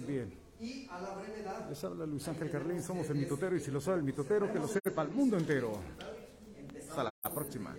[0.06, 0.34] Bien.
[1.70, 4.60] Les habla Luis Ángel Carlín, somos el mitotero y si lo sabe el mitotero, que
[4.60, 5.80] lo sepa el mundo entero.
[6.90, 7.76] Hasta la próxima.